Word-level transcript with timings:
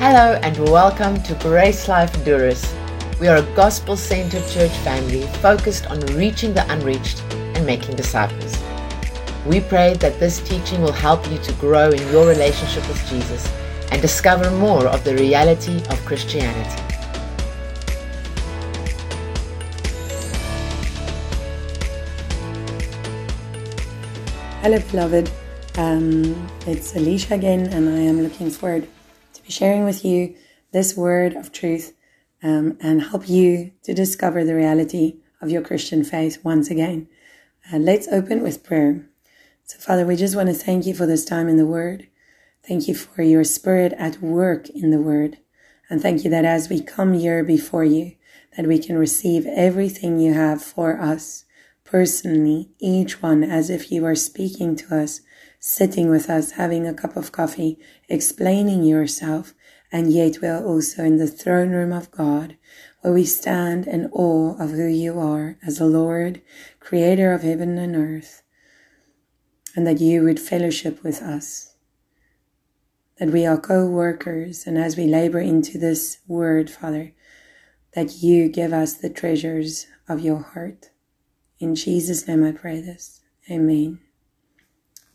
Hello 0.00 0.40
and 0.42 0.58
welcome 0.70 1.22
to 1.24 1.34
Grace 1.34 1.86
Life 1.86 2.10
Durrës. 2.24 2.64
We 3.20 3.28
are 3.28 3.36
a 3.36 3.54
gospel 3.54 3.98
centered 3.98 4.48
church 4.48 4.70
family 4.78 5.26
focused 5.42 5.88
on 5.88 6.00
reaching 6.16 6.54
the 6.54 6.64
unreached 6.72 7.20
and 7.54 7.66
making 7.66 7.96
disciples. 7.96 8.56
We 9.44 9.60
pray 9.60 9.92
that 9.98 10.18
this 10.18 10.40
teaching 10.40 10.80
will 10.80 10.90
help 10.90 11.30
you 11.30 11.36
to 11.40 11.52
grow 11.60 11.90
in 11.90 12.00
your 12.10 12.26
relationship 12.26 12.88
with 12.88 13.06
Jesus 13.10 13.46
and 13.92 14.00
discover 14.00 14.50
more 14.52 14.86
of 14.86 15.04
the 15.04 15.14
reality 15.16 15.82
of 15.90 16.02
Christianity. 16.06 16.82
Hello, 24.62 24.78
beloved. 24.90 25.30
Um, 25.76 26.48
it's 26.66 26.94
Alecia 26.94 27.32
again, 27.32 27.66
and 27.66 27.86
I 27.90 28.00
am 28.00 28.22
looking 28.22 28.48
forward 28.48 28.88
sharing 29.50 29.84
with 29.84 30.04
you 30.04 30.34
this 30.72 30.96
word 30.96 31.34
of 31.34 31.52
truth 31.52 31.94
um, 32.42 32.76
and 32.80 33.02
help 33.02 33.28
you 33.28 33.72
to 33.82 33.92
discover 33.92 34.44
the 34.44 34.54
reality 34.54 35.16
of 35.40 35.50
your 35.50 35.62
Christian 35.62 36.04
faith 36.04 36.44
once 36.44 36.70
again. 36.70 37.08
Uh, 37.72 37.78
let's 37.78 38.08
open 38.08 38.42
with 38.42 38.64
prayer. 38.64 39.06
So, 39.64 39.78
Father, 39.78 40.06
we 40.06 40.16
just 40.16 40.36
want 40.36 40.48
to 40.48 40.54
thank 40.54 40.86
you 40.86 40.94
for 40.94 41.06
this 41.06 41.24
time 41.24 41.48
in 41.48 41.56
the 41.56 41.66
Word. 41.66 42.08
Thank 42.66 42.88
you 42.88 42.94
for 42.94 43.22
your 43.22 43.44
Spirit 43.44 43.92
at 43.94 44.20
work 44.20 44.68
in 44.70 44.90
the 44.90 45.00
Word. 45.00 45.38
And 45.88 46.00
thank 46.00 46.24
you 46.24 46.30
that 46.30 46.44
as 46.44 46.68
we 46.68 46.80
come 46.80 47.14
here 47.14 47.44
before 47.44 47.84
you, 47.84 48.16
that 48.56 48.66
we 48.66 48.78
can 48.78 48.98
receive 48.98 49.46
everything 49.46 50.18
you 50.18 50.34
have 50.34 50.62
for 50.62 51.00
us 51.00 51.44
personally, 51.90 52.70
each 52.78 53.20
one 53.20 53.42
as 53.42 53.68
if 53.68 53.90
you 53.90 54.02
were 54.02 54.14
speaking 54.14 54.76
to 54.76 54.94
us, 54.94 55.22
sitting 55.58 56.08
with 56.08 56.30
us, 56.30 56.52
having 56.52 56.86
a 56.86 56.94
cup 56.94 57.16
of 57.16 57.32
coffee, 57.32 57.76
explaining 58.08 58.84
yourself, 58.84 59.54
and 59.90 60.12
yet 60.12 60.40
we 60.40 60.46
are 60.46 60.64
also 60.64 61.02
in 61.02 61.16
the 61.16 61.26
throne 61.26 61.70
room 61.70 61.92
of 61.92 62.08
God, 62.12 62.56
where 63.00 63.12
we 63.12 63.24
stand 63.24 63.88
in 63.88 64.08
awe 64.12 64.56
of 64.62 64.70
who 64.70 64.86
you 64.86 65.18
are 65.18 65.58
as 65.66 65.78
the 65.78 65.86
Lord, 65.86 66.40
creator 66.78 67.32
of 67.32 67.42
heaven 67.42 67.76
and 67.76 67.96
earth, 67.96 68.42
and 69.74 69.84
that 69.84 70.00
you 70.00 70.22
would 70.22 70.38
fellowship 70.38 71.02
with 71.02 71.20
us. 71.20 71.74
That 73.18 73.30
we 73.30 73.44
are 73.44 73.58
co-workers, 73.58 74.64
and 74.64 74.78
as 74.78 74.96
we 74.96 75.06
labor 75.06 75.40
into 75.40 75.76
this 75.76 76.18
word, 76.28 76.70
Father, 76.70 77.14
that 77.94 78.22
you 78.22 78.48
give 78.48 78.72
us 78.72 78.94
the 78.94 79.10
treasures 79.10 79.88
of 80.08 80.20
your 80.20 80.38
heart. 80.38 80.89
In 81.60 81.74
Jesus' 81.74 82.26
name 82.26 82.42
I 82.42 82.52
pray 82.52 82.80
this. 82.80 83.20
Amen. 83.50 84.00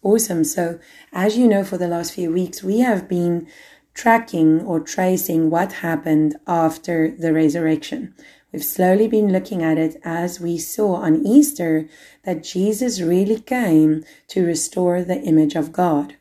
Awesome. 0.04 0.44
So, 0.44 0.80
as 1.12 1.36
you 1.36 1.48
know, 1.48 1.64
for 1.64 1.80
the 1.80 1.88
last 1.88 2.14
few 2.14 2.32
weeks, 2.32 2.62
we 2.62 2.80
have 2.80 3.10
been 3.10 3.48
tracking 3.96 4.62
or 4.62 4.80
tracing 4.80 5.50
what 5.50 5.74
happened 5.74 6.36
after 6.46 7.10
the 7.10 7.34
resurrection. 7.34 8.14
We've 8.52 8.64
slowly 8.64 9.08
been 9.08 9.34
looking 9.34 9.64
at 9.64 9.80
it 9.80 10.00
as 10.04 10.40
we 10.40 10.60
saw 10.60 10.98
on 10.98 11.26
Easter 11.26 11.90
that 12.24 12.44
Jesus 12.44 13.02
really 13.02 13.40
came 13.40 14.04
to 14.28 14.46
restore 14.46 15.04
the 15.04 15.20
image 15.22 15.56
of 15.56 15.72
God. 15.72 16.16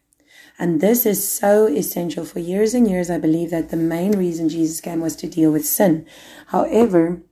And 0.59 0.81
this 0.81 1.05
is 1.05 1.29
so 1.29 1.67
essential. 1.67 2.25
For 2.25 2.39
years 2.39 2.73
and 2.73 2.89
years, 2.89 3.11
I 3.11 3.19
believe 3.19 3.51
that 3.51 3.69
the 3.69 3.77
main 3.77 4.13
reason 4.13 4.49
Jesus 4.49 4.81
came 4.81 5.01
was 5.01 5.17
to 5.17 5.29
deal 5.29 5.53
with 5.53 5.67
sin. 5.67 6.07
However, 6.47 7.23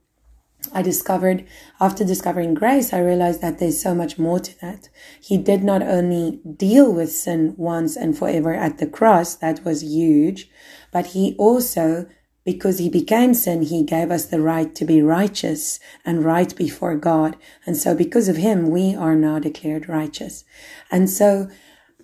I 0.71 0.81
discovered, 0.81 1.45
after 1.81 2.05
discovering 2.05 2.53
grace, 2.53 2.93
I 2.93 2.99
realized 2.99 3.41
that 3.41 3.59
there's 3.59 3.81
so 3.81 3.93
much 3.93 4.17
more 4.17 4.39
to 4.39 4.61
that. 4.61 4.89
He 5.21 5.37
did 5.37 5.63
not 5.63 5.81
only 5.81 6.39
deal 6.55 6.93
with 6.93 7.11
sin 7.11 7.53
once 7.57 7.95
and 7.97 8.17
forever 8.17 8.53
at 8.53 8.77
the 8.77 8.87
cross, 8.87 9.35
that 9.35 9.65
was 9.65 9.83
huge, 9.83 10.49
but 10.91 11.07
he 11.07 11.35
also, 11.37 12.07
because 12.45 12.79
he 12.79 12.89
became 12.89 13.33
sin, 13.33 13.63
he 13.63 13.83
gave 13.83 14.09
us 14.09 14.25
the 14.25 14.41
right 14.41 14.73
to 14.75 14.85
be 14.85 15.01
righteous 15.01 15.79
and 16.05 16.23
right 16.23 16.55
before 16.55 16.95
God. 16.95 17.35
And 17.65 17.75
so 17.75 17.93
because 17.93 18.29
of 18.29 18.37
him, 18.37 18.69
we 18.69 18.95
are 18.95 19.15
now 19.15 19.39
declared 19.39 19.89
righteous. 19.89 20.43
And 20.89 21.09
so, 21.09 21.49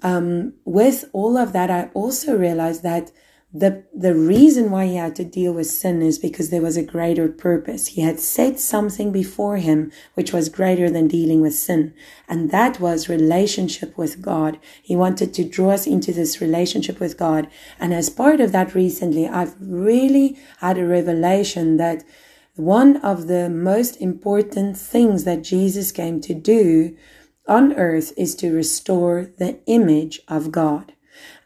um, 0.01 0.53
with 0.65 1.05
all 1.13 1.37
of 1.37 1.53
that, 1.53 1.69
I 1.69 1.89
also 1.93 2.37
realized 2.37 2.83
that 2.83 3.11
the 3.51 3.83
the 3.95 4.13
reason 4.13 4.69
why 4.69 4.85
he 4.85 4.95
had 4.95 5.15
to 5.15 5.23
deal 5.23 5.53
with 5.53 5.65
sin 5.65 6.03
is 6.03 6.19
because 6.19 6.51
there 6.51 6.61
was 6.61 6.77
a 6.77 6.83
greater 6.83 7.27
purpose. 7.27 7.87
He 7.87 8.01
had 8.01 8.19
set 8.19 8.59
something 8.59 9.11
before 9.11 9.57
him 9.57 9.91
which 10.13 10.31
was 10.31 10.49
greater 10.49 10.87
than 10.87 11.07
dealing 11.07 11.41
with 11.41 11.55
sin, 11.55 11.95
and 12.27 12.51
that 12.51 12.79
was 12.79 13.09
relationship 13.09 13.97
with 13.97 14.21
God. 14.21 14.59
He 14.83 14.95
wanted 14.95 15.33
to 15.33 15.43
draw 15.43 15.71
us 15.71 15.87
into 15.87 16.13
this 16.13 16.39
relationship 16.39 16.99
with 16.99 17.17
God, 17.17 17.47
and 17.79 17.91
as 17.91 18.11
part 18.11 18.39
of 18.39 18.51
that, 18.51 18.75
recently 18.75 19.27
I've 19.27 19.55
really 19.59 20.37
had 20.59 20.77
a 20.77 20.85
revelation 20.85 21.77
that 21.77 22.03
one 22.55 22.97
of 22.97 23.25
the 23.25 23.49
most 23.49 23.99
important 23.99 24.77
things 24.77 25.23
that 25.23 25.43
Jesus 25.43 25.91
came 25.91 26.21
to 26.21 26.35
do 26.35 26.95
on 27.47 27.73
earth 27.73 28.13
is 28.15 28.35
to 28.35 28.53
restore 28.53 29.31
the 29.39 29.59
image 29.65 30.19
of 30.27 30.51
God. 30.51 30.93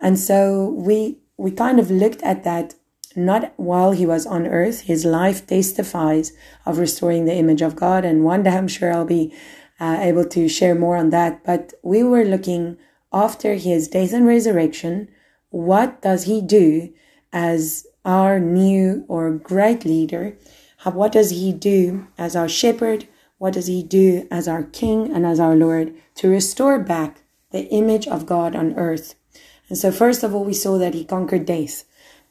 And 0.02 0.20
so 0.20 0.70
we 0.70 1.23
we 1.38 1.52
kind 1.52 1.80
of 1.80 1.90
looked 1.90 2.22
at 2.24 2.44
that 2.44 2.76
not 3.16 3.54
while 3.58 3.92
he 3.92 4.06
was 4.06 4.26
on 4.26 4.48
earth. 4.48 4.82
His 4.82 5.06
life 5.06 5.46
testifies 5.46 6.32
of 6.66 6.78
restoring 6.78 7.26
the 7.26 7.36
image 7.36 7.62
of 7.62 7.76
God. 7.76 8.06
And 8.06 8.24
one 8.24 8.44
day 8.44 8.52
I'm 8.52 8.68
sure 8.68 8.92
I'll 8.92 9.06
be 9.06 9.34
uh, 9.80 9.98
able 10.00 10.26
to 10.26 10.48
share 10.48 10.76
more 10.76 10.96
on 10.96 11.10
that. 11.12 11.44
But 11.44 11.74
we 11.84 12.04
were 12.04 12.26
looking 12.26 12.78
after 13.12 13.54
his 13.56 13.88
death 13.88 14.14
and 14.14 14.26
resurrection. 14.26 15.10
What 15.50 16.02
does 16.02 16.24
he 16.24 16.42
do 16.42 16.94
as 17.32 17.86
our 18.06 18.40
new 18.40 19.06
or 19.08 19.32
great 19.32 19.86
leader? 19.86 20.38
What 20.84 21.14
does 21.14 21.30
he 21.30 21.54
do 21.54 22.08
as 22.18 22.36
our 22.36 22.50
shepherd? 22.50 23.08
What 23.38 23.54
does 23.54 23.68
he 23.68 23.84
do 23.84 24.28
as 24.32 24.48
our 24.48 24.64
king 24.64 25.14
and 25.14 25.26
as 25.26 25.40
our 25.40 25.56
Lord 25.56 25.94
to 26.16 26.30
restore 26.30 26.80
back 26.80 27.22
the 27.52 27.66
image 27.70 28.08
of 28.08 28.26
God 28.26 28.56
on 28.56 28.74
earth? 28.76 29.16
And 29.74 29.78
so, 29.80 29.92
first 29.92 30.22
of 30.22 30.36
all, 30.36 30.44
we 30.44 30.54
saw 30.54 30.78
that 30.78 30.94
he 30.94 31.04
conquered 31.04 31.48
death. 31.48 31.84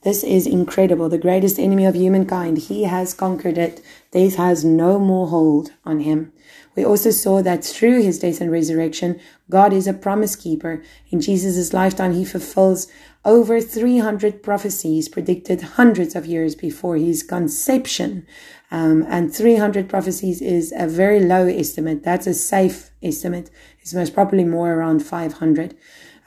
This 0.03 0.22
is 0.22 0.47
incredible. 0.47 1.08
The 1.08 1.19
greatest 1.19 1.58
enemy 1.58 1.84
of 1.84 1.97
humankind. 1.97 2.56
He 2.56 2.84
has 2.84 3.14
conquered 3.14 3.58
it. 3.58 3.80
Death 4.12 4.36
has 4.36 4.64
no 4.64 5.00
more 5.00 5.26
hold 5.26 5.72
on 5.84 5.98
him. 5.98 6.32
We 6.76 6.84
also 6.84 7.10
saw 7.10 7.42
that 7.42 7.64
through 7.64 8.03
his 8.03 8.20
death 8.20 8.41
and 8.41 8.53
resurrection, 8.53 9.19
God 9.50 9.72
is 9.72 9.88
a 9.88 9.92
promise 9.92 10.36
keeper. 10.36 10.84
In 11.10 11.20
Jesus' 11.20 11.72
lifetime, 11.72 12.12
he 12.12 12.25
fulfills 12.25 12.86
over 13.25 13.60
300 13.60 14.41
prophecies 14.41 15.09
predicted 15.09 15.62
hundreds 15.62 16.14
of 16.14 16.26
years 16.26 16.54
before 16.54 16.97
his 16.97 17.24
conception. 17.24 18.24
Um, 18.70 19.04
and 19.09 19.34
300 19.34 19.88
prophecies 19.88 20.41
is 20.41 20.72
a 20.76 20.86
very 20.86 21.19
low 21.19 21.48
estimate. 21.48 22.04
That's 22.04 22.28
a 22.28 22.34
safe 22.34 22.92
estimate. 23.03 23.50
It's 23.80 23.92
most 23.92 24.14
probably 24.14 24.44
more 24.44 24.72
around 24.74 25.00
500. 25.00 25.76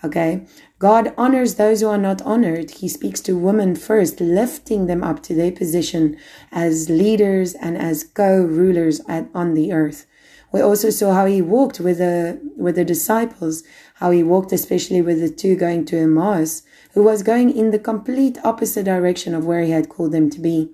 Okay. 0.05 0.45
God 0.77 1.15
honors 1.17 1.55
those 1.55 1.81
who 1.81 1.87
are 1.87 1.97
not 1.97 2.21
honored. 2.21 2.69
He 2.69 2.87
speaks 2.87 3.21
to 3.21 3.35
women 3.35 3.75
first, 3.75 4.21
lifting 4.21 4.85
them 4.85 5.03
up 5.03 5.23
to 5.23 5.33
their 5.33 5.51
position 5.51 6.15
as 6.51 6.91
leaders 6.91 7.55
and 7.55 7.75
as 7.75 8.03
co-rulers 8.03 9.01
on 9.33 9.55
the 9.55 9.73
earth. 9.73 10.05
We 10.51 10.61
also 10.61 10.91
saw 10.91 11.13
how 11.13 11.25
he 11.25 11.41
walked 11.41 11.79
with 11.79 11.97
the 11.97 12.39
with 12.55 12.75
the 12.75 12.85
disciples, 12.85 13.63
how 13.95 14.11
he 14.11 14.21
walked 14.21 14.51
especially 14.51 15.01
with 15.01 15.19
the 15.21 15.29
two 15.29 15.55
going 15.55 15.85
to 15.85 15.97
Emmaus, 15.97 16.61
who 16.93 17.01
was 17.01 17.23
going 17.23 17.49
in 17.49 17.71
the 17.71 17.79
complete 17.79 18.37
opposite 18.43 18.85
direction 18.85 19.33
of 19.33 19.45
where 19.45 19.63
he 19.63 19.71
had 19.71 19.89
called 19.89 20.11
them 20.11 20.29
to 20.29 20.39
be. 20.39 20.69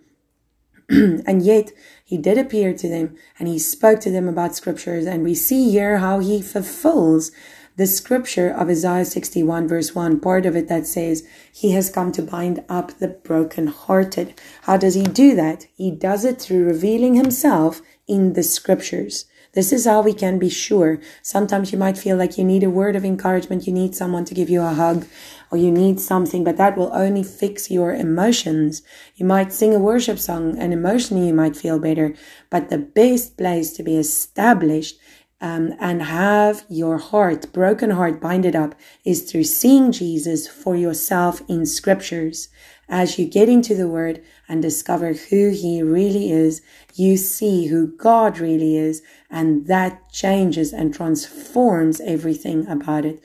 and 0.90 1.41
yet 1.41 1.72
he 2.03 2.18
did 2.18 2.38
appear 2.38 2.74
to 2.74 2.90
them 2.90 3.16
and 3.40 3.47
he 3.47 3.58
spoke 3.58 4.02
to 4.02 4.12
them 4.12 4.28
about 4.28 4.56
scriptures 4.56 5.06
and 5.06 5.24
we 5.24 5.34
see 5.34 5.72
here 5.72 6.00
how 6.00 6.20
he 6.20 6.41
fulfills 6.41 7.31
the 7.78 7.88
scripture 7.88 8.50
of 8.50 8.70
Isaiah 8.70 9.06
61 9.06 9.68
verse 9.68 9.96
1, 9.96 10.20
part 10.20 10.46
of 10.46 10.56
it 10.56 10.68
that 10.68 10.85
says, 10.85 11.28
He 11.52 11.72
has 11.72 11.90
come 11.90 12.12
to 12.12 12.22
bind 12.22 12.64
up 12.68 12.97
the 13.00 13.08
brokenhearted. 13.08 14.40
How 14.64 14.78
does 14.78 14.96
He 14.96 15.03
do 15.03 15.35
that? 15.35 15.68
He 15.73 15.91
does 15.91 16.26
it 16.26 16.41
through 16.41 16.66
revealing 16.66 17.16
Himself 17.16 17.82
in 18.08 18.34
the 18.34 18.44
scriptures. 18.44 19.26
This 19.53 19.73
is 19.73 19.85
how 19.85 20.02
we 20.02 20.14
can 20.14 20.40
be 20.40 20.50
sure. 20.50 21.00
Sometimes 21.22 21.73
you 21.73 21.78
might 21.78 21.97
feel 21.97 22.16
like 22.16 22.38
you 22.38 22.46
need 22.46 22.64
a 22.64 22.70
word 22.70 22.96
of 22.96 23.03
encouragement, 23.03 23.68
you 23.68 23.74
need 23.74 23.94
someone 23.94 24.24
to 24.26 24.34
give 24.34 24.50
you 24.50 24.62
a 24.62 24.74
hug, 24.74 25.06
or 25.52 25.58
you 25.58 25.70
need 25.70 26.00
something, 26.00 26.46
but 26.46 26.56
that 26.56 26.78
will 26.78 26.90
only 26.94 27.24
fix 27.24 27.70
your 27.70 27.94
emotions. 27.94 28.82
You 29.16 29.26
might 29.26 29.52
sing 29.52 29.76
a 29.76 29.79
worship 29.79 30.20
song 30.20 30.58
and 30.58 30.72
emotionally 30.72 31.28
you 31.28 31.34
might 31.34 31.58
feel 31.58 31.79
better, 31.79 32.16
but 32.50 32.70
the 32.70 32.78
best 32.78 33.38
place 33.38 33.74
to 33.74 33.84
be 33.84 33.97
established 33.97 34.97
um, 35.41 35.73
and 35.79 36.03
have 36.03 36.64
your 36.70 36.99
heart, 36.99 37.52
broken 37.52 37.90
heart, 37.90 38.22
binded 38.22 38.55
up 38.55 38.76
is 39.03 39.29
through 39.29 39.46
seeing 39.46 39.91
Jesus 39.91 40.47
for 40.47 40.76
yourself 40.76 41.41
in 41.49 41.66
scriptures. 41.66 42.47
As 42.88 43.17
you 43.17 43.26
get 43.26 43.49
into 43.49 43.73
the 43.73 43.88
word 43.88 44.22
and 44.47 44.61
discover 44.61 45.14
who 45.14 45.49
he 45.49 45.82
really 45.82 46.32
is, 46.32 46.61
you 46.93 47.17
see 47.17 47.67
who 47.67 47.88
God 47.97 48.38
really 48.38 48.78
is, 48.78 49.02
and 49.29 49.66
that 49.67 50.11
changes 50.11 50.72
and 50.72 50.93
transforms 50.93 51.99
everything 52.02 52.67
about 52.67 53.05
it. 53.05 53.23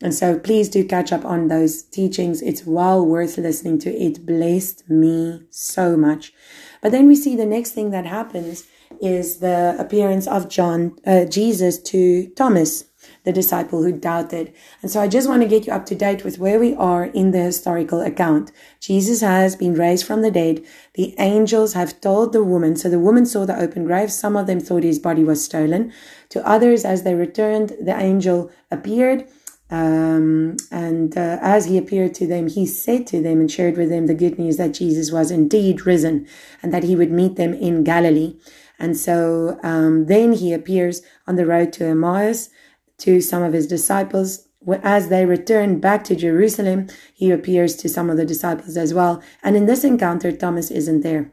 And 0.00 0.14
so 0.14 0.38
please 0.38 0.68
do 0.68 0.84
catch 0.84 1.12
up 1.12 1.24
on 1.24 1.48
those 1.48 1.82
teachings. 1.82 2.40
It's 2.40 2.64
well 2.64 3.04
worth 3.04 3.36
listening 3.36 3.80
to. 3.80 3.90
It 3.90 4.24
blessed 4.24 4.88
me 4.88 5.42
so 5.50 5.96
much. 5.96 6.32
But 6.80 6.92
then 6.92 7.08
we 7.08 7.16
see 7.16 7.34
the 7.34 7.44
next 7.44 7.72
thing 7.72 7.90
that 7.90 8.06
happens 8.06 8.64
is 9.00 9.38
the 9.38 9.76
appearance 9.78 10.26
of 10.26 10.48
John, 10.48 10.96
uh, 11.06 11.24
Jesus 11.24 11.78
to 11.82 12.28
Thomas 12.36 12.84
the 13.24 13.32
disciple 13.32 13.82
who 13.82 13.92
doubted. 13.92 14.52
And 14.82 14.90
so 14.90 15.00
I 15.00 15.08
just 15.08 15.28
want 15.28 15.42
to 15.42 15.48
get 15.48 15.66
you 15.66 15.72
up 15.72 15.86
to 15.86 15.94
date 15.94 16.24
with 16.24 16.38
where 16.38 16.58
we 16.58 16.74
are 16.74 17.04
in 17.04 17.30
the 17.30 17.42
historical 17.42 18.00
account. 18.00 18.52
Jesus 18.80 19.20
has 19.20 19.56
been 19.56 19.74
raised 19.74 20.06
from 20.06 20.22
the 20.22 20.30
dead. 20.30 20.64
The 20.94 21.14
angels 21.18 21.74
have 21.74 22.00
told 22.00 22.32
the 22.32 22.44
woman. 22.44 22.76
So 22.76 22.88
the 22.88 22.98
woman 22.98 23.26
saw 23.26 23.44
the 23.44 23.58
open 23.58 23.84
grave. 23.84 24.10
Some 24.10 24.36
of 24.36 24.46
them 24.46 24.60
thought 24.60 24.82
his 24.82 24.98
body 24.98 25.24
was 25.24 25.44
stolen. 25.44 25.92
To 26.30 26.46
others, 26.46 26.84
as 26.84 27.02
they 27.02 27.14
returned, 27.14 27.74
the 27.80 27.96
angel 27.98 28.50
appeared. 28.70 29.28
Um, 29.70 30.56
and 30.70 31.14
uh, 31.16 31.38
as 31.42 31.66
he 31.66 31.76
appeared 31.76 32.14
to 32.14 32.26
them, 32.26 32.48
he 32.48 32.64
said 32.64 33.06
to 33.08 33.20
them 33.20 33.40
and 33.40 33.50
shared 33.50 33.76
with 33.76 33.90
them 33.90 34.06
the 34.06 34.14
good 34.14 34.38
news 34.38 34.56
that 34.56 34.72
Jesus 34.72 35.12
was 35.12 35.30
indeed 35.30 35.84
risen 35.84 36.26
and 36.62 36.72
that 36.72 36.84
he 36.84 36.96
would 36.96 37.10
meet 37.10 37.36
them 37.36 37.52
in 37.52 37.84
Galilee. 37.84 38.36
And 38.78 38.96
so 38.96 39.58
um, 39.62 40.06
then 40.06 40.32
he 40.32 40.52
appears 40.52 41.02
on 41.26 41.36
the 41.36 41.46
road 41.46 41.72
to 41.74 41.84
Emmaus 41.84 42.50
to 42.98 43.20
some 43.20 43.42
of 43.42 43.52
his 43.52 43.66
disciples. 43.66 44.48
As 44.82 45.08
they 45.08 45.24
return 45.24 45.80
back 45.80 46.04
to 46.04 46.16
Jerusalem, 46.16 46.88
he 47.14 47.30
appears 47.30 47.76
to 47.76 47.88
some 47.88 48.10
of 48.10 48.16
the 48.16 48.26
disciples 48.26 48.76
as 48.76 48.92
well. 48.92 49.22
And 49.42 49.56
in 49.56 49.66
this 49.66 49.84
encounter, 49.84 50.32
Thomas 50.32 50.70
isn't 50.70 51.00
there. 51.00 51.32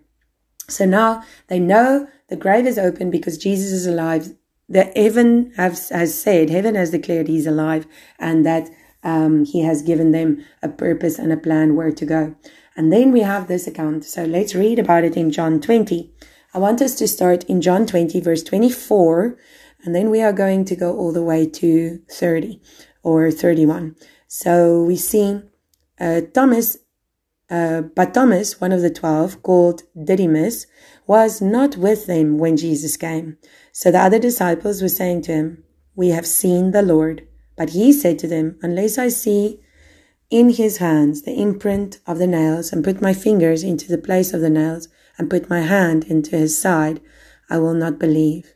So 0.68 0.86
now 0.86 1.24
they 1.48 1.60
know 1.60 2.08
the 2.30 2.36
grave 2.36 2.66
is 2.66 2.78
open 2.78 3.12
because 3.12 3.38
Jesus 3.38 3.72
is 3.72 3.86
alive. 3.86 4.34
The 4.68 4.92
heaven 4.96 5.54
has, 5.58 5.90
has 5.90 6.20
said, 6.20 6.50
heaven 6.50 6.76
has 6.76 6.90
declared 6.92 7.28
he's 7.28 7.46
alive 7.46 7.86
and 8.18 8.46
that 8.46 8.70
um, 9.04 9.46
he 9.46 9.62
has 9.62 9.84
given 9.84 10.12
them 10.12 10.44
a 10.64 10.70
purpose 10.70 11.20
and 11.20 11.32
a 11.32 11.38
plan 11.38 11.76
where 11.76 11.92
to 11.92 12.06
go. 12.06 12.36
And 12.76 12.92
then 12.92 13.12
we 13.12 13.22
have 13.22 13.48
this 13.48 13.68
account. 13.68 14.04
So 14.04 14.26
let's 14.26 14.56
read 14.56 14.80
about 14.80 15.04
it 15.04 15.16
in 15.16 15.32
John 15.32 15.62
20. 15.62 16.12
I 16.56 16.58
want 16.58 16.82
us 16.82 16.96
to 16.96 17.08
start 17.10 17.44
in 17.50 17.60
John 17.60 17.86
20, 17.86 18.22
verse 18.22 18.42
24, 18.42 19.38
and 19.84 19.94
then 19.94 20.10
we 20.10 20.22
are 20.22 20.32
going 20.32 20.64
to 20.64 20.76
go 20.78 20.96
all 20.96 21.12
the 21.12 21.22
way 21.22 21.46
to 21.46 22.00
30 22.10 22.62
or 23.04 23.30
31. 23.30 23.98
So 24.30 24.82
we 24.82 24.96
see 24.96 25.42
uh, 26.00 26.22
Thomas, 26.34 26.78
uh, 27.50 27.82
but 27.82 28.14
Thomas, 28.14 28.62
one 28.62 28.72
of 28.72 28.82
the 28.82 28.90
twelve, 28.90 29.44
called 29.44 29.84
Didymus, 30.02 30.66
was 31.06 31.42
not 31.42 31.76
with 31.76 32.06
them 32.06 32.38
when 32.38 32.56
Jesus 32.56 32.96
came. 32.96 33.38
So 33.74 33.92
the 33.92 34.00
other 34.00 34.18
disciples 34.18 34.82
were 34.82 34.88
saying 34.88 35.24
to 35.24 35.34
him, 35.34 35.64
We 35.94 36.12
have 36.12 36.26
seen 36.26 36.72
the 36.72 36.82
Lord. 36.82 37.28
But 37.58 37.72
he 37.72 37.92
said 37.92 38.18
to 38.20 38.30
them, 38.30 38.58
Unless 38.62 38.98
I 38.98 39.10
see 39.10 39.60
in 40.30 40.52
his 40.52 40.78
hands 40.78 41.24
the 41.24 41.38
imprint 41.38 42.00
of 42.08 42.18
the 42.18 42.28
nails, 42.28 42.72
and 42.72 42.82
put 42.82 43.02
my 43.02 43.14
fingers 43.14 43.62
into 43.62 43.90
the 43.90 43.98
place 43.98 44.34
of 44.34 44.40
the 44.40 44.50
nails, 44.50 44.88
and 45.18 45.30
put 45.30 45.50
my 45.50 45.62
hand 45.62 46.06
into 46.06 46.38
his 46.38 46.58
side, 46.58 47.02
I 47.50 47.58
will 47.60 47.74
not 47.74 48.00
believe. 48.00 48.54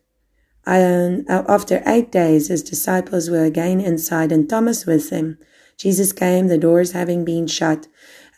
And 0.66 1.26
after 1.30 1.82
eight 1.86 2.12
days, 2.12 2.48
his 2.48 2.62
disciples 2.62 3.30
were 3.30 3.44
again 3.44 3.80
inside, 3.80 4.32
and 4.32 4.48
Thomas 4.48 4.86
with 4.86 5.10
them. 5.10 5.38
Jesus 5.78 6.12
came, 6.12 6.48
the 6.48 6.58
doors 6.58 6.92
having 6.92 7.24
been 7.24 7.48
shut, 7.48 7.88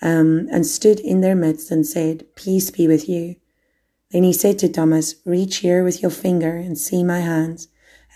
um, 0.01 0.47
and 0.51 0.65
stood 0.65 0.99
in 0.99 1.21
their 1.21 1.35
midst 1.35 1.71
and 1.71 1.85
said, 1.85 2.25
Peace 2.35 2.69
be 2.71 2.87
with 2.87 3.09
you. 3.09 3.35
Then 4.11 4.23
he 4.23 4.33
said 4.33 4.59
to 4.59 4.69
Thomas, 4.69 5.15
Reach 5.25 5.57
here 5.57 5.83
with 5.83 6.01
your 6.01 6.11
finger 6.11 6.55
and 6.55 6.77
see 6.77 7.03
my 7.03 7.19
hands, 7.19 7.67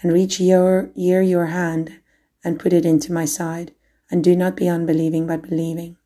and 0.01 0.13
reach 0.13 0.39
your, 0.39 0.91
here 0.95 1.21
your 1.21 1.47
hand 1.47 1.99
and 2.43 2.59
put 2.59 2.73
it 2.73 2.85
into 2.85 3.11
my 3.11 3.25
side, 3.25 3.73
and 4.11 4.23
do 4.23 4.35
not 4.35 4.55
be 4.55 4.69
unbelieving 4.69 5.25
but 5.25 5.41
believing. 5.41 5.97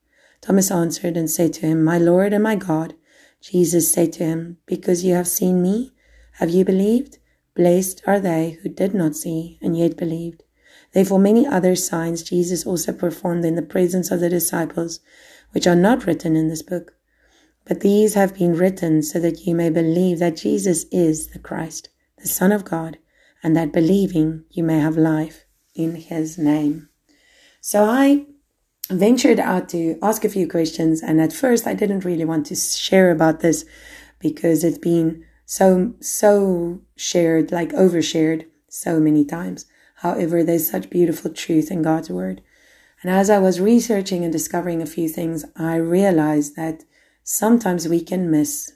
Thomas 0.41 0.71
answered 0.71 1.17
and 1.17 1.29
said 1.29 1.53
to 1.53 1.67
him, 1.67 1.83
My 1.83 1.97
Lord 1.97 2.31
and 2.31 2.43
my 2.43 2.55
God. 2.55 2.95
Jesus 3.41 3.91
said 3.91 4.13
to 4.13 4.23
him, 4.23 4.57
Because 4.65 5.03
you 5.03 5.13
have 5.13 5.27
seen 5.27 5.61
me, 5.61 5.93
have 6.33 6.49
you 6.49 6.65
believed? 6.65 7.17
Blessed 7.55 8.01
are 8.05 8.19
they 8.19 8.59
who 8.61 8.69
did 8.69 8.93
not 8.93 9.15
see 9.15 9.57
and 9.61 9.77
yet 9.77 9.97
believed. 9.97 10.43
Therefore, 10.93 11.19
many 11.19 11.45
other 11.45 11.75
signs 11.75 12.23
Jesus 12.23 12.65
also 12.65 12.93
performed 12.93 13.45
in 13.45 13.55
the 13.55 13.61
presence 13.61 14.11
of 14.11 14.19
the 14.19 14.29
disciples, 14.29 14.99
which 15.51 15.67
are 15.67 15.75
not 15.75 16.05
written 16.05 16.35
in 16.35 16.47
this 16.47 16.63
book. 16.63 16.93
But 17.65 17.81
these 17.81 18.15
have 18.15 18.35
been 18.35 18.55
written 18.55 19.03
so 19.03 19.19
that 19.19 19.45
you 19.45 19.53
may 19.53 19.69
believe 19.69 20.19
that 20.19 20.37
Jesus 20.37 20.85
is 20.91 21.27
the 21.27 21.39
Christ, 21.39 21.89
the 22.17 22.27
Son 22.27 22.51
of 22.51 22.65
God, 22.65 22.97
and 23.43 23.55
that 23.55 23.71
believing 23.71 24.45
you 24.49 24.63
may 24.63 24.79
have 24.79 24.97
life 24.97 25.45
in 25.75 25.95
his 25.95 26.37
name. 26.37 26.89
So 27.61 27.83
I 27.83 28.25
ventured 28.89 29.39
out 29.39 29.69
to 29.69 29.97
ask 30.01 30.25
a 30.25 30.29
few 30.29 30.47
questions, 30.47 31.01
and 31.01 31.21
at 31.21 31.33
first 31.33 31.67
I 31.67 31.73
didn't 31.73 32.05
really 32.05 32.25
want 32.25 32.45
to 32.47 32.55
share 32.55 33.11
about 33.11 33.39
this 33.39 33.65
because 34.19 34.63
it's 34.63 34.77
been 34.77 35.25
so 35.45 35.93
so 35.99 36.81
shared 36.95 37.51
like 37.51 37.71
overshared 37.71 38.45
so 38.67 38.99
many 38.99 39.25
times. 39.25 39.65
However 39.95 40.43
there's 40.43 40.69
such 40.69 40.89
beautiful 40.89 41.31
truth 41.31 41.71
in 41.71 41.81
god's 41.81 42.09
word. 42.09 42.41
And 43.01 43.11
as 43.11 43.29
i 43.29 43.39
was 43.39 43.61
researching 43.61 44.23
and 44.23 44.33
discovering 44.33 44.81
a 44.81 44.93
few 44.95 45.07
things 45.07 45.45
i 45.55 45.75
realized 45.75 46.55
that 46.55 46.83
sometimes 47.23 47.87
we 47.87 48.01
can 48.01 48.29
miss 48.29 48.73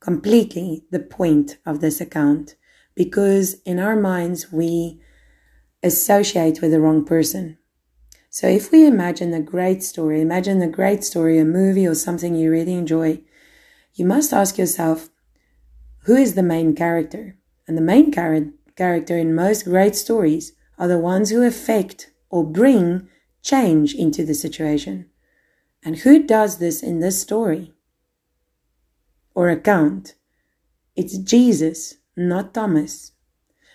completely 0.00 0.84
the 0.90 1.00
point 1.00 1.58
of 1.64 1.80
this 1.80 2.00
account 2.00 2.56
because 2.94 3.54
in 3.64 3.78
our 3.78 3.96
minds 3.96 4.50
we 4.50 5.00
associate 5.82 6.60
with 6.60 6.72
the 6.72 6.80
wrong 6.80 7.04
person 7.04 7.56
so 8.30 8.46
if 8.48 8.72
we 8.72 8.86
imagine 8.86 9.34
a 9.34 9.42
great 9.42 9.82
story 9.82 10.20
imagine 10.20 10.62
a 10.62 10.68
great 10.68 11.04
story 11.04 11.38
a 11.38 11.44
movie 11.44 11.86
or 11.86 11.94
something 11.94 12.34
you 12.34 12.50
really 12.50 12.74
enjoy 12.74 13.20
you 13.94 14.04
must 14.04 14.32
ask 14.32 14.56
yourself 14.56 15.10
who 16.04 16.16
is 16.16 16.34
the 16.34 16.42
main 16.42 16.74
character? 16.74 17.36
And 17.68 17.76
the 17.76 17.82
main 17.82 18.12
char- 18.12 18.52
character 18.76 19.18
in 19.18 19.34
most 19.34 19.64
great 19.64 19.94
stories 19.94 20.52
are 20.78 20.88
the 20.88 20.98
ones 20.98 21.30
who 21.30 21.42
affect 21.42 22.10
or 22.30 22.44
bring 22.44 23.08
change 23.42 23.94
into 23.94 24.24
the 24.24 24.34
situation. 24.34 25.10
And 25.84 25.98
who 25.98 26.22
does 26.22 26.58
this 26.58 26.82
in 26.82 27.00
this 27.00 27.20
story 27.20 27.72
or 29.34 29.50
account? 29.50 30.14
It's 30.96 31.18
Jesus, 31.18 31.96
not 32.16 32.54
Thomas. 32.54 33.12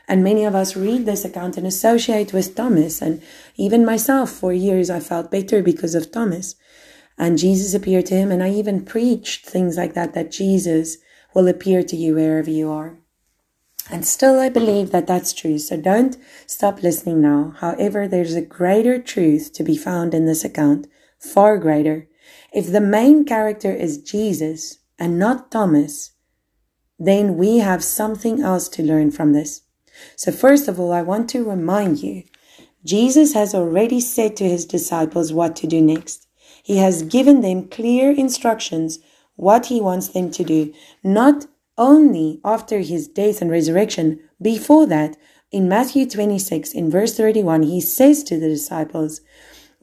And 0.08 0.24
many 0.24 0.44
of 0.46 0.56
us 0.56 0.76
read 0.76 1.06
this 1.06 1.26
account 1.26 1.58
and 1.58 1.66
associate 1.66 2.34
with 2.34 2.56
Thomas. 2.56 3.02
And 3.02 3.22
even 3.56 3.86
myself, 3.86 4.30
for 4.30 4.54
years, 4.54 4.90
I 4.90 5.00
felt 5.00 5.32
better 5.32 5.64
because 5.64 5.96
of 5.96 6.12
Thomas. 6.12 6.56
And 7.18 7.38
Jesus 7.38 7.74
appeared 7.74 8.06
to 8.08 8.16
him. 8.16 8.32
And 8.32 8.44
I 8.44 8.52
even 8.52 8.86
preached 8.86 9.46
things 9.46 9.78
like 9.78 9.94
that, 9.94 10.14
that 10.14 10.32
Jesus 10.32 10.98
will 11.34 11.48
appear 11.48 11.84
to 11.84 11.96
you 11.96 12.16
wherever 12.16 12.50
you 12.50 12.72
are. 12.72 13.00
And 13.92 14.06
still, 14.06 14.40
I 14.40 14.50
believe 14.50 14.92
that 14.92 15.06
that's 15.06 15.34
true. 15.34 15.60
So 15.60 15.78
don't 15.78 16.18
stop 16.48 16.82
listening 16.82 17.22
now. 17.22 17.54
However, 17.60 18.08
there's 18.08 18.34
a 18.34 18.42
greater 18.42 19.00
truth 19.00 19.54
to 19.54 19.64
be 19.64 19.78
found 19.78 20.14
in 20.14 20.26
this 20.26 20.44
account, 20.44 20.88
far 21.20 21.58
greater. 21.58 22.08
If 22.52 22.72
the 22.72 22.82
main 22.82 23.26
character 23.26 23.72
is 23.72 24.02
Jesus 24.02 24.80
and 24.98 25.20
not 25.20 25.52
Thomas, 25.52 26.12
then 26.98 27.38
we 27.38 27.58
have 27.58 27.84
something 27.84 28.42
else 28.42 28.70
to 28.70 28.84
learn 28.84 29.12
from 29.12 29.34
this. 29.34 29.62
So 30.16 30.32
first 30.32 30.68
of 30.68 30.80
all, 30.80 30.92
I 30.92 31.02
want 31.02 31.30
to 31.32 31.44
remind 31.44 32.02
you, 32.02 32.24
Jesus 32.84 33.34
has 33.34 33.56
already 33.56 34.00
said 34.00 34.36
to 34.38 34.48
his 34.48 34.66
disciples 34.66 35.34
what 35.34 35.56
to 35.58 35.68
do 35.68 35.82
next. 35.82 36.28
He 36.64 36.78
has 36.78 37.04
given 37.04 37.42
them 37.42 37.68
clear 37.68 38.12
instructions 38.12 39.00
what 39.36 39.68
he 39.68 39.82
wants 39.82 40.10
them 40.10 40.32
to 40.32 40.44
do, 40.44 40.74
not 41.04 41.46
only 41.78 42.40
after 42.46 42.80
his 42.80 43.08
death 43.08 43.42
and 43.42 43.52
resurrection, 43.52 44.20
before 44.42 44.86
that, 44.88 45.18
in 45.52 45.70
Matthew 45.70 46.10
26, 46.10 46.74
in 46.74 46.90
verse 46.90 47.16
31, 47.16 47.64
he 47.64 47.82
says 47.82 48.24
to 48.24 48.40
the 48.40 48.50
disciples, 48.50 49.22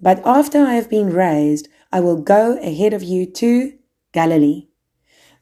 But 0.00 0.21
after 0.25 0.64
I 0.64 0.75
have 0.75 0.90
been 0.90 1.12
raised, 1.12 1.69
I 1.92 2.00
will 2.00 2.21
go 2.21 2.59
ahead 2.59 2.92
of 2.92 3.02
you 3.02 3.26
to 3.26 3.73
Galilee. 4.12 4.69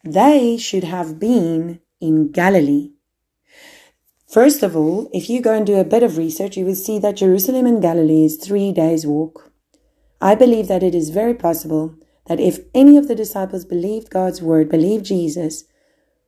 They 0.05 0.57
should 0.57 0.85
have 0.85 1.19
been 1.19 1.81
in 2.01 2.33
Galilee. 2.33 2.93
First 4.31 4.63
of 4.63 4.77
all, 4.77 5.11
if 5.13 5.29
you 5.29 5.41
go 5.41 5.53
and 5.53 5.67
do 5.67 5.75
a 5.75 5.83
bit 5.83 6.05
of 6.05 6.17
research, 6.17 6.57
you 6.57 6.65
will 6.65 6.77
see 6.77 7.01
that 7.01 7.17
Jerusalem 7.17 7.67
and 7.67 7.83
Galilee 7.83 8.27
is 8.27 8.37
three 8.37 8.71
days' 8.71 9.05
walk. 9.05 9.51
I 10.21 10.37
believe 10.37 10.69
that 10.69 10.85
it 10.85 10.95
is 10.95 11.11
very 11.11 11.35
possible 11.35 11.97
that 12.27 12.39
if 12.39 12.61
any 12.73 12.97
of 12.97 13.09
the 13.09 13.17
disciples 13.17 13.65
believed 13.65 14.09
God's 14.09 14.41
word, 14.41 14.69
believed 14.69 15.07
Jesus, 15.07 15.65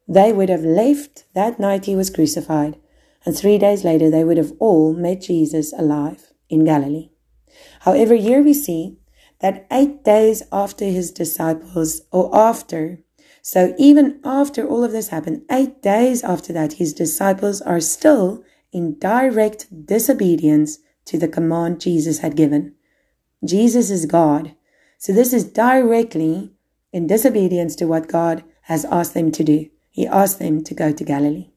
they 0.08 0.32
would 0.32 0.48
have 0.48 0.64
left 0.64 1.26
that 1.34 1.60
night 1.60 1.84
he 1.84 1.94
was 1.94 2.10
crucified, 2.10 2.76
and 3.24 3.36
three 3.36 3.56
days 3.56 3.84
later 3.84 4.10
they 4.10 4.24
would 4.24 4.36
have 4.36 4.52
all 4.58 4.94
met 4.94 5.20
Jesus 5.20 5.72
alive 5.72 6.32
in 6.48 6.64
Galilee. 6.64 7.10
However, 7.82 8.16
here 8.16 8.42
we 8.42 8.52
see 8.52 8.98
that 9.38 9.64
eight 9.70 10.02
days 10.02 10.42
after 10.50 10.86
his 10.86 11.12
disciples, 11.12 12.00
or 12.10 12.36
after, 12.36 12.98
so 13.42 13.74
even 13.76 14.20
after 14.24 14.66
all 14.66 14.84
of 14.84 14.92
this 14.92 15.08
happened, 15.08 15.42
eight 15.50 15.82
days 15.82 16.22
after 16.22 16.52
that, 16.52 16.74
his 16.74 16.94
disciples 16.94 17.60
are 17.60 17.80
still 17.80 18.44
in 18.72 18.98
direct 19.00 19.66
disobedience 19.84 20.78
to 21.06 21.18
the 21.18 21.26
command 21.26 21.80
Jesus 21.80 22.20
had 22.20 22.36
given. 22.36 22.74
Jesus 23.44 23.90
is 23.90 24.06
God. 24.06 24.54
So 24.98 25.12
this 25.12 25.32
is 25.32 25.44
directly 25.44 26.52
in 26.92 27.08
disobedience 27.08 27.74
to 27.76 27.86
what 27.86 28.06
God 28.06 28.44
has 28.62 28.84
asked 28.84 29.14
them 29.14 29.32
to 29.32 29.42
do. 29.42 29.68
He 29.90 30.06
asked 30.06 30.38
them 30.38 30.62
to 30.62 30.74
go 30.74 30.92
to 30.92 31.04
Galilee. 31.04 31.50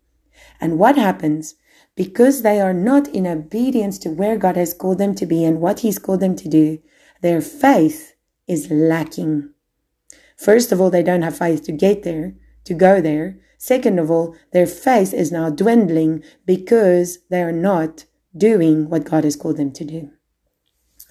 And 0.59 0.79
what 0.79 0.97
happens? 0.97 1.53
Because 1.95 2.41
they 2.41 2.59
are 2.59 2.73
not 2.73 3.07
in 3.09 3.27
obedience 3.27 3.99
to 3.99 4.09
where 4.09 4.37
God 4.37 4.57
has 4.57 4.73
called 4.73 4.97
them 4.97 5.13
to 5.15 5.25
be 5.27 5.45
and 5.45 5.61
what 5.61 5.81
He's 5.81 5.99
called 5.99 6.19
them 6.19 6.35
to 6.37 6.49
do, 6.49 6.79
their 7.21 7.41
faith 7.41 8.15
is 8.47 8.71
lacking. 8.71 9.51
First 10.35 10.71
of 10.71 10.81
all, 10.81 10.89
they 10.89 11.03
don't 11.03 11.21
have 11.21 11.37
faith 11.37 11.63
to 11.63 11.71
get 11.71 12.03
there, 12.03 12.33
to 12.65 12.73
go 12.73 13.01
there. 13.01 13.39
Second 13.57 13.99
of 13.99 14.11
all, 14.11 14.35
their 14.51 14.67
faith 14.67 15.13
is 15.13 15.31
now 15.31 15.49
dwindling 15.49 16.23
because 16.45 17.19
they 17.29 17.41
are 17.41 17.51
not 17.51 18.05
doing 18.35 18.89
what 18.89 19.05
God 19.05 19.23
has 19.23 19.35
called 19.35 19.57
them 19.57 19.71
to 19.71 19.85
do. 19.85 20.11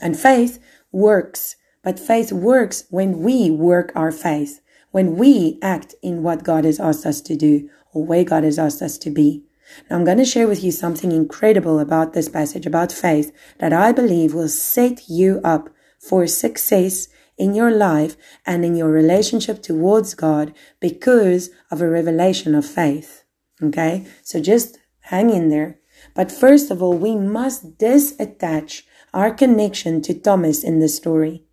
And 0.01 0.19
faith 0.19 0.63
works, 0.93 1.57
but 1.83 1.99
faith 1.99 2.33
works 2.33 2.85
when 2.91 3.21
we 3.21 3.51
work 3.51 3.93
our 3.95 4.13
faith, 4.13 4.61
when 4.91 5.17
we 5.17 5.59
act 5.63 5.95
in 6.03 6.23
what 6.23 6.45
God 6.45 6.65
has 6.65 6.79
asked 6.79 7.07
us 7.07 7.21
to 7.23 7.37
do 7.37 7.69
or 7.93 8.05
where 8.05 8.25
God 8.25 8.45
has 8.45 8.59
asked 8.59 8.83
us 8.83 8.99
to 8.99 9.11
be. 9.11 9.45
Now, 9.89 9.97
I'm 9.97 10.05
going 10.05 10.19
to 10.19 10.25
share 10.25 10.47
with 10.47 10.63
you 10.63 10.71
something 10.71 11.11
incredible 11.11 11.79
about 11.79 12.13
this 12.13 12.29
passage, 12.29 12.67
about 12.67 12.93
faith, 12.93 13.33
that 13.59 13.73
I 13.73 13.93
believe 13.93 14.35
will 14.35 14.49
set 14.49 15.09
you 15.09 15.41
up 15.43 15.71
for 15.99 16.27
success 16.27 17.09
in 17.37 17.55
your 17.55 17.71
life 17.71 18.17
and 18.47 18.65
in 18.65 18.75
your 18.77 18.91
relationship 18.91 19.63
towards 19.63 20.15
God 20.15 20.55
because 20.81 21.51
of 21.71 21.81
a 21.81 21.89
revelation 21.89 22.55
of 22.55 22.67
faith. 22.67 23.25
Okay? 23.63 24.07
So 24.23 24.41
just 24.41 24.79
hang 25.01 25.31
in 25.31 25.49
there. 25.49 25.79
But 26.15 26.33
first 26.33 26.71
of 26.71 26.83
all, 26.83 26.97
we 26.97 27.17
must 27.17 27.79
disattach 27.79 28.83
our 29.13 29.33
connection 29.33 30.03
to 30.03 30.15
Thomas 30.15 30.65
in 30.65 30.81
the 30.81 30.89
story. 30.89 31.45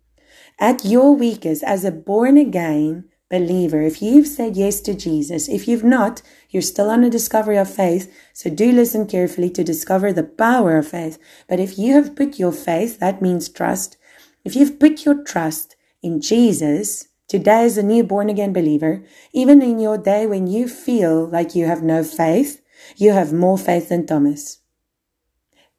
At 0.58 0.84
your 0.84 1.14
weakest, 1.14 1.62
as 1.62 1.84
a 1.84 1.90
born 1.90 2.36
again 2.36 3.08
believer, 3.30 3.80
if 3.80 4.02
you've 4.02 4.26
said 4.26 4.56
yes 4.56 4.80
to 4.82 4.94
Jesus, 4.94 5.48
if 5.48 5.66
you've 5.66 5.84
not, 5.84 6.22
you're 6.50 6.62
still 6.62 6.90
on 6.90 7.02
a 7.02 7.10
discovery 7.10 7.56
of 7.56 7.72
faith. 7.72 8.12
So 8.32 8.50
do 8.50 8.70
listen 8.70 9.06
carefully 9.06 9.48
to 9.50 9.64
discover 9.64 10.12
the 10.12 10.22
power 10.22 10.76
of 10.76 10.88
faith. 10.88 11.18
But 11.48 11.60
if 11.60 11.78
you 11.78 11.94
have 11.94 12.14
put 12.14 12.38
your 12.38 12.52
faith, 12.52 12.98
that 12.98 13.22
means 13.22 13.48
trust. 13.48 13.96
If 14.44 14.56
you've 14.56 14.78
put 14.78 15.04
your 15.04 15.22
trust 15.22 15.76
in 16.02 16.20
Jesus, 16.20 17.08
today 17.28 17.64
as 17.64 17.78
a 17.78 17.82
new 17.82 18.02
born 18.02 18.28
again 18.28 18.52
believer, 18.52 19.04
even 19.32 19.62
in 19.62 19.78
your 19.78 19.98
day 19.98 20.26
when 20.26 20.46
you 20.46 20.68
feel 20.68 21.26
like 21.26 21.54
you 21.54 21.66
have 21.66 21.82
no 21.82 22.02
faith, 22.02 22.60
you 22.96 23.12
have 23.12 23.32
more 23.32 23.56
faith 23.56 23.88
than 23.88 24.06
Thomas. 24.06 24.58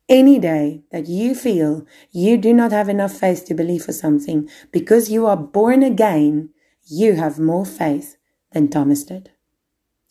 Any 0.08 0.40
day 0.40 0.84
that 0.92 1.08
you 1.08 1.34
feel 1.34 1.86
you 2.12 2.38
do 2.38 2.54
not 2.54 2.72
have 2.72 2.90
enough 2.90 3.14
faith 3.14 3.46
to 3.46 3.54
believe 3.54 3.86
for 3.86 3.94
something 3.94 4.50
because 4.72 5.10
you 5.10 5.26
are 5.26 5.38
born 5.38 5.84
again, 5.84 6.50
you 6.86 7.16
have 7.16 7.40
more 7.40 7.66
faith 7.66 8.18
than 8.52 8.70
Thomas 8.70 9.04
did. 9.04 9.32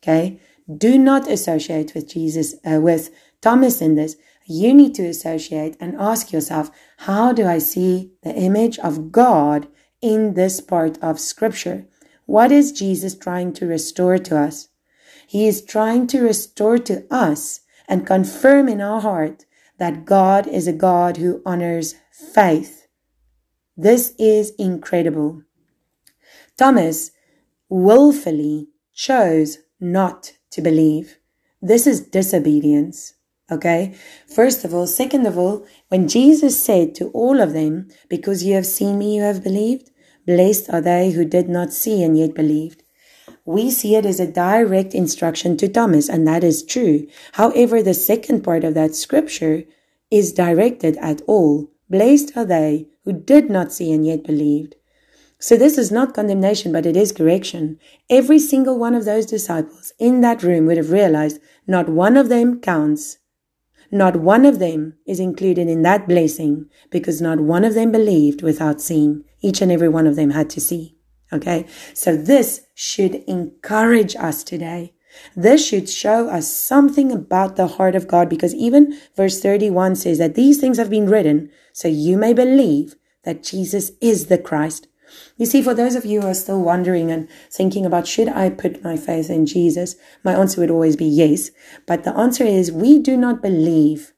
Okay? 0.02 0.40
Do 0.78 0.98
not 0.98 1.28
associate 1.28 1.94
with 1.94 2.08
Jesus, 2.08 2.54
uh, 2.64 2.80
with 2.80 3.10
Thomas 3.40 3.80
in 3.80 3.94
this. 3.94 4.16
You 4.52 4.74
need 4.74 4.94
to 4.96 5.06
associate 5.06 5.76
and 5.80 5.96
ask 5.98 6.32
yourself, 6.32 6.70
how 6.98 7.32
do 7.32 7.46
I 7.46 7.58
see 7.58 8.12
the 8.22 8.34
image 8.34 8.78
of 8.78 9.10
God 9.10 9.66
in 10.02 10.34
this 10.34 10.60
part 10.60 10.98
of 11.00 11.20
scripture. 11.20 11.86
What 12.26 12.52
is 12.52 12.72
Jesus 12.72 13.16
trying 13.16 13.52
to 13.54 13.66
restore 13.66 14.18
to 14.18 14.36
us? 14.36 14.68
He 15.26 15.46
is 15.46 15.64
trying 15.64 16.08
to 16.08 16.20
restore 16.20 16.78
to 16.78 17.06
us 17.10 17.60
and 17.88 18.06
confirm 18.06 18.68
in 18.68 18.80
our 18.80 19.00
heart 19.00 19.46
that 19.78 20.04
God 20.04 20.46
is 20.46 20.66
a 20.66 20.72
God 20.72 21.16
who 21.16 21.40
honors 21.46 21.94
faith. 22.10 22.88
This 23.76 24.14
is 24.18 24.52
incredible. 24.58 25.42
Thomas 26.56 27.12
willfully 27.68 28.68
chose 28.92 29.58
not 29.80 30.32
to 30.50 30.60
believe. 30.60 31.16
This 31.62 31.86
is 31.86 32.00
disobedience. 32.00 33.14
Okay. 33.50 33.94
First 34.26 34.64
of 34.64 34.72
all, 34.72 34.86
second 34.86 35.26
of 35.26 35.36
all, 35.36 35.66
when 35.88 36.08
Jesus 36.08 36.62
said 36.62 36.94
to 36.96 37.08
all 37.08 37.40
of 37.40 37.52
them, 37.52 37.88
because 38.08 38.44
you 38.44 38.54
have 38.54 38.66
seen 38.66 38.98
me, 38.98 39.16
you 39.16 39.22
have 39.22 39.42
believed, 39.44 39.90
Blessed 40.26 40.70
are 40.70 40.80
they 40.80 41.10
who 41.10 41.24
did 41.24 41.48
not 41.48 41.72
see 41.72 42.02
and 42.02 42.16
yet 42.16 42.34
believed. 42.34 42.82
We 43.44 43.70
see 43.72 43.96
it 43.96 44.06
as 44.06 44.20
a 44.20 44.30
direct 44.30 44.94
instruction 44.94 45.56
to 45.56 45.68
Thomas, 45.68 46.08
and 46.08 46.26
that 46.28 46.44
is 46.44 46.64
true. 46.64 47.08
However, 47.32 47.82
the 47.82 47.94
second 47.94 48.42
part 48.42 48.62
of 48.62 48.74
that 48.74 48.94
scripture 48.94 49.64
is 50.10 50.32
directed 50.32 50.96
at 50.98 51.22
all. 51.26 51.68
Blessed 51.90 52.36
are 52.36 52.44
they 52.44 52.88
who 53.04 53.12
did 53.12 53.50
not 53.50 53.72
see 53.72 53.92
and 53.92 54.06
yet 54.06 54.22
believed. 54.22 54.76
So 55.40 55.56
this 55.56 55.76
is 55.76 55.90
not 55.90 56.14
condemnation, 56.14 56.70
but 56.70 56.86
it 56.86 56.96
is 56.96 57.10
correction. 57.10 57.80
Every 58.08 58.38
single 58.38 58.78
one 58.78 58.94
of 58.94 59.04
those 59.04 59.26
disciples 59.26 59.92
in 59.98 60.20
that 60.20 60.44
room 60.44 60.66
would 60.66 60.76
have 60.76 60.92
realized 60.92 61.40
not 61.66 61.88
one 61.88 62.16
of 62.16 62.28
them 62.28 62.60
counts. 62.60 63.18
Not 63.92 64.16
one 64.16 64.46
of 64.46 64.58
them 64.58 64.94
is 65.06 65.20
included 65.20 65.68
in 65.68 65.82
that 65.82 66.08
blessing 66.08 66.70
because 66.90 67.20
not 67.20 67.40
one 67.40 67.62
of 67.62 67.74
them 67.74 67.92
believed 67.92 68.42
without 68.42 68.80
seeing. 68.80 69.24
Each 69.42 69.60
and 69.60 69.70
every 69.70 69.90
one 69.90 70.06
of 70.06 70.16
them 70.16 70.30
had 70.30 70.48
to 70.50 70.60
see. 70.60 70.96
Okay. 71.30 71.66
So 71.92 72.16
this 72.16 72.62
should 72.74 73.16
encourage 73.26 74.16
us 74.16 74.42
today. 74.42 74.94
This 75.36 75.66
should 75.66 75.90
show 75.90 76.28
us 76.28 76.50
something 76.50 77.12
about 77.12 77.56
the 77.56 77.66
heart 77.66 77.94
of 77.94 78.08
God 78.08 78.30
because 78.30 78.54
even 78.54 78.98
verse 79.14 79.40
31 79.40 79.96
says 79.96 80.16
that 80.16 80.36
these 80.36 80.58
things 80.58 80.78
have 80.78 80.88
been 80.88 81.08
written 81.08 81.50
so 81.74 81.86
you 81.86 82.16
may 82.16 82.32
believe 82.32 82.96
that 83.24 83.42
Jesus 83.42 83.92
is 84.00 84.26
the 84.26 84.38
Christ. 84.38 84.88
You 85.36 85.46
see, 85.46 85.62
for 85.62 85.74
those 85.74 85.94
of 85.94 86.04
you 86.04 86.20
who 86.20 86.28
are 86.28 86.34
still 86.34 86.60
wondering 86.60 87.10
and 87.10 87.28
thinking 87.50 87.86
about 87.86 88.06
should 88.06 88.28
I 88.28 88.50
put 88.50 88.84
my 88.84 88.96
faith 88.96 89.30
in 89.30 89.46
Jesus, 89.46 89.96
my 90.24 90.34
answer 90.34 90.60
would 90.60 90.70
always 90.70 90.96
be 90.96 91.06
yes. 91.06 91.50
But 91.86 92.04
the 92.04 92.16
answer 92.16 92.44
is 92.44 92.70
we 92.70 92.98
do 92.98 93.16
not 93.16 93.42
believe 93.42 94.12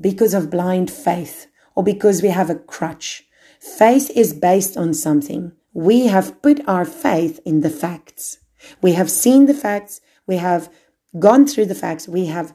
because 0.00 0.34
of 0.34 0.50
blind 0.50 0.90
faith 0.90 1.46
or 1.74 1.82
because 1.82 2.22
we 2.22 2.28
have 2.28 2.50
a 2.50 2.54
crutch. 2.54 3.24
Faith 3.60 4.10
is 4.16 4.32
based 4.32 4.76
on 4.76 4.94
something. 4.94 5.52
We 5.72 6.06
have 6.06 6.40
put 6.42 6.66
our 6.66 6.84
faith 6.84 7.40
in 7.44 7.60
the 7.60 7.70
facts. 7.70 8.38
We 8.82 8.92
have 8.92 9.10
seen 9.10 9.46
the 9.46 9.54
facts. 9.54 10.00
We 10.26 10.36
have 10.36 10.72
gone 11.18 11.46
through 11.46 11.66
the 11.66 11.74
facts. 11.74 12.08
We 12.08 12.26
have 12.26 12.54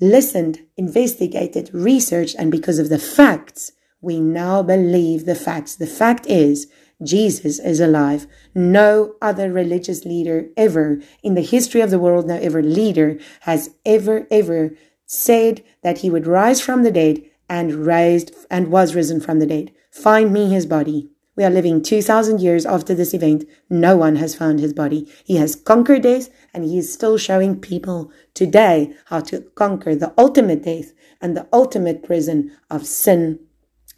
listened, 0.00 0.60
investigated, 0.76 1.70
researched, 1.72 2.36
and 2.38 2.50
because 2.50 2.78
of 2.78 2.88
the 2.88 2.98
facts, 2.98 3.72
we 4.00 4.20
now 4.20 4.62
believe 4.62 5.24
the 5.24 5.34
facts. 5.34 5.76
The 5.76 5.86
fact 5.86 6.26
is, 6.26 6.68
Jesus 7.02 7.58
is 7.58 7.80
alive. 7.80 8.26
No 8.54 9.14
other 9.20 9.52
religious 9.52 10.04
leader 10.04 10.48
ever 10.56 11.00
in 11.22 11.34
the 11.34 11.42
history 11.42 11.80
of 11.80 11.90
the 11.90 11.98
world, 11.98 12.26
no 12.26 12.36
ever 12.36 12.62
leader 12.62 13.18
has 13.40 13.70
ever, 13.84 14.26
ever 14.30 14.72
said 15.04 15.62
that 15.82 15.98
he 15.98 16.10
would 16.10 16.26
rise 16.26 16.60
from 16.60 16.82
the 16.82 16.90
dead 16.90 17.22
and 17.48 17.86
raised 17.86 18.34
and 18.50 18.68
was 18.68 18.94
risen 18.94 19.20
from 19.20 19.38
the 19.38 19.46
dead. 19.46 19.72
Find 19.90 20.32
me 20.32 20.50
his 20.50 20.66
body. 20.66 21.10
We 21.36 21.44
are 21.44 21.50
living 21.50 21.82
2000 21.82 22.40
years 22.40 22.64
after 22.64 22.94
this 22.94 23.12
event. 23.12 23.44
No 23.68 23.96
one 23.96 24.16
has 24.16 24.34
found 24.34 24.58
his 24.58 24.72
body. 24.72 25.06
He 25.24 25.36
has 25.36 25.54
conquered 25.54 26.02
death 26.02 26.30
and 26.54 26.64
he 26.64 26.78
is 26.78 26.92
still 26.92 27.18
showing 27.18 27.60
people 27.60 28.10
today 28.32 28.94
how 29.06 29.20
to 29.20 29.42
conquer 29.54 29.94
the 29.94 30.14
ultimate 30.16 30.62
death 30.62 30.92
and 31.20 31.36
the 31.36 31.46
ultimate 31.52 32.02
prison 32.02 32.56
of 32.70 32.86
sin 32.86 33.40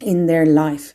in 0.01 0.25
their 0.25 0.45
life. 0.45 0.93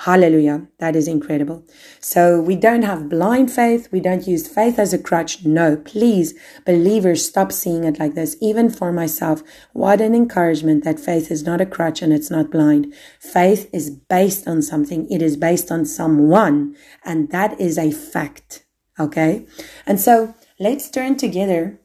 Hallelujah. 0.00 0.66
That 0.78 0.94
is 0.94 1.08
incredible. 1.08 1.64
So 2.00 2.38
we 2.38 2.54
don't 2.54 2.82
have 2.82 3.08
blind 3.08 3.50
faith. 3.50 3.88
We 3.90 4.00
don't 4.00 4.26
use 4.26 4.46
faith 4.46 4.78
as 4.78 4.92
a 4.92 4.98
crutch. 4.98 5.46
No, 5.46 5.78
please, 5.78 6.34
believers, 6.66 7.24
stop 7.24 7.50
seeing 7.50 7.84
it 7.84 7.98
like 7.98 8.14
this. 8.14 8.36
Even 8.42 8.68
for 8.68 8.92
myself, 8.92 9.42
what 9.72 10.02
an 10.02 10.14
encouragement 10.14 10.84
that 10.84 11.00
faith 11.00 11.30
is 11.30 11.44
not 11.44 11.62
a 11.62 11.66
crutch 11.66 12.02
and 12.02 12.12
it's 12.12 12.30
not 12.30 12.50
blind. 12.50 12.92
Faith 13.18 13.70
is 13.72 13.88
based 13.88 14.46
on 14.46 14.60
something. 14.60 15.10
It 15.10 15.22
is 15.22 15.38
based 15.38 15.72
on 15.72 15.86
someone. 15.86 16.76
And 17.02 17.30
that 17.30 17.58
is 17.58 17.78
a 17.78 17.90
fact. 17.90 18.66
Okay. 19.00 19.46
And 19.86 19.98
so 19.98 20.34
let's 20.60 20.90
turn 20.90 21.16
together 21.16 21.80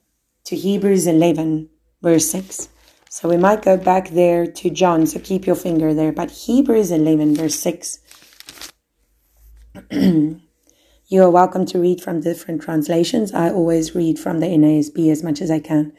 to 0.45 0.57
Hebrews 0.57 1.07
11 1.07 1.69
verse 2.01 2.29
6. 2.29 2.67
So 3.13 3.27
we 3.27 3.35
might 3.35 3.61
go 3.61 3.75
back 3.75 4.11
there 4.11 4.47
to 4.47 4.69
John, 4.69 5.05
so 5.05 5.19
keep 5.19 5.45
your 5.45 5.57
finger 5.57 5.93
there. 5.93 6.13
But 6.13 6.31
Hebrews 6.31 6.91
11, 6.91 7.35
verse 7.35 7.59
6. 7.59 7.99
you 9.91 11.21
are 11.21 11.29
welcome 11.29 11.65
to 11.65 11.77
read 11.77 11.99
from 11.99 12.21
different 12.21 12.61
translations. 12.61 13.33
I 13.33 13.49
always 13.49 13.93
read 13.93 14.17
from 14.17 14.39
the 14.39 14.45
NASB 14.45 15.11
as 15.11 15.23
much 15.23 15.41
as 15.41 15.51
I 15.51 15.59
can. 15.59 15.91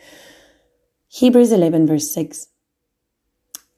Hebrews 1.08 1.52
11, 1.52 1.86
verse 1.86 2.10
6. 2.14 2.48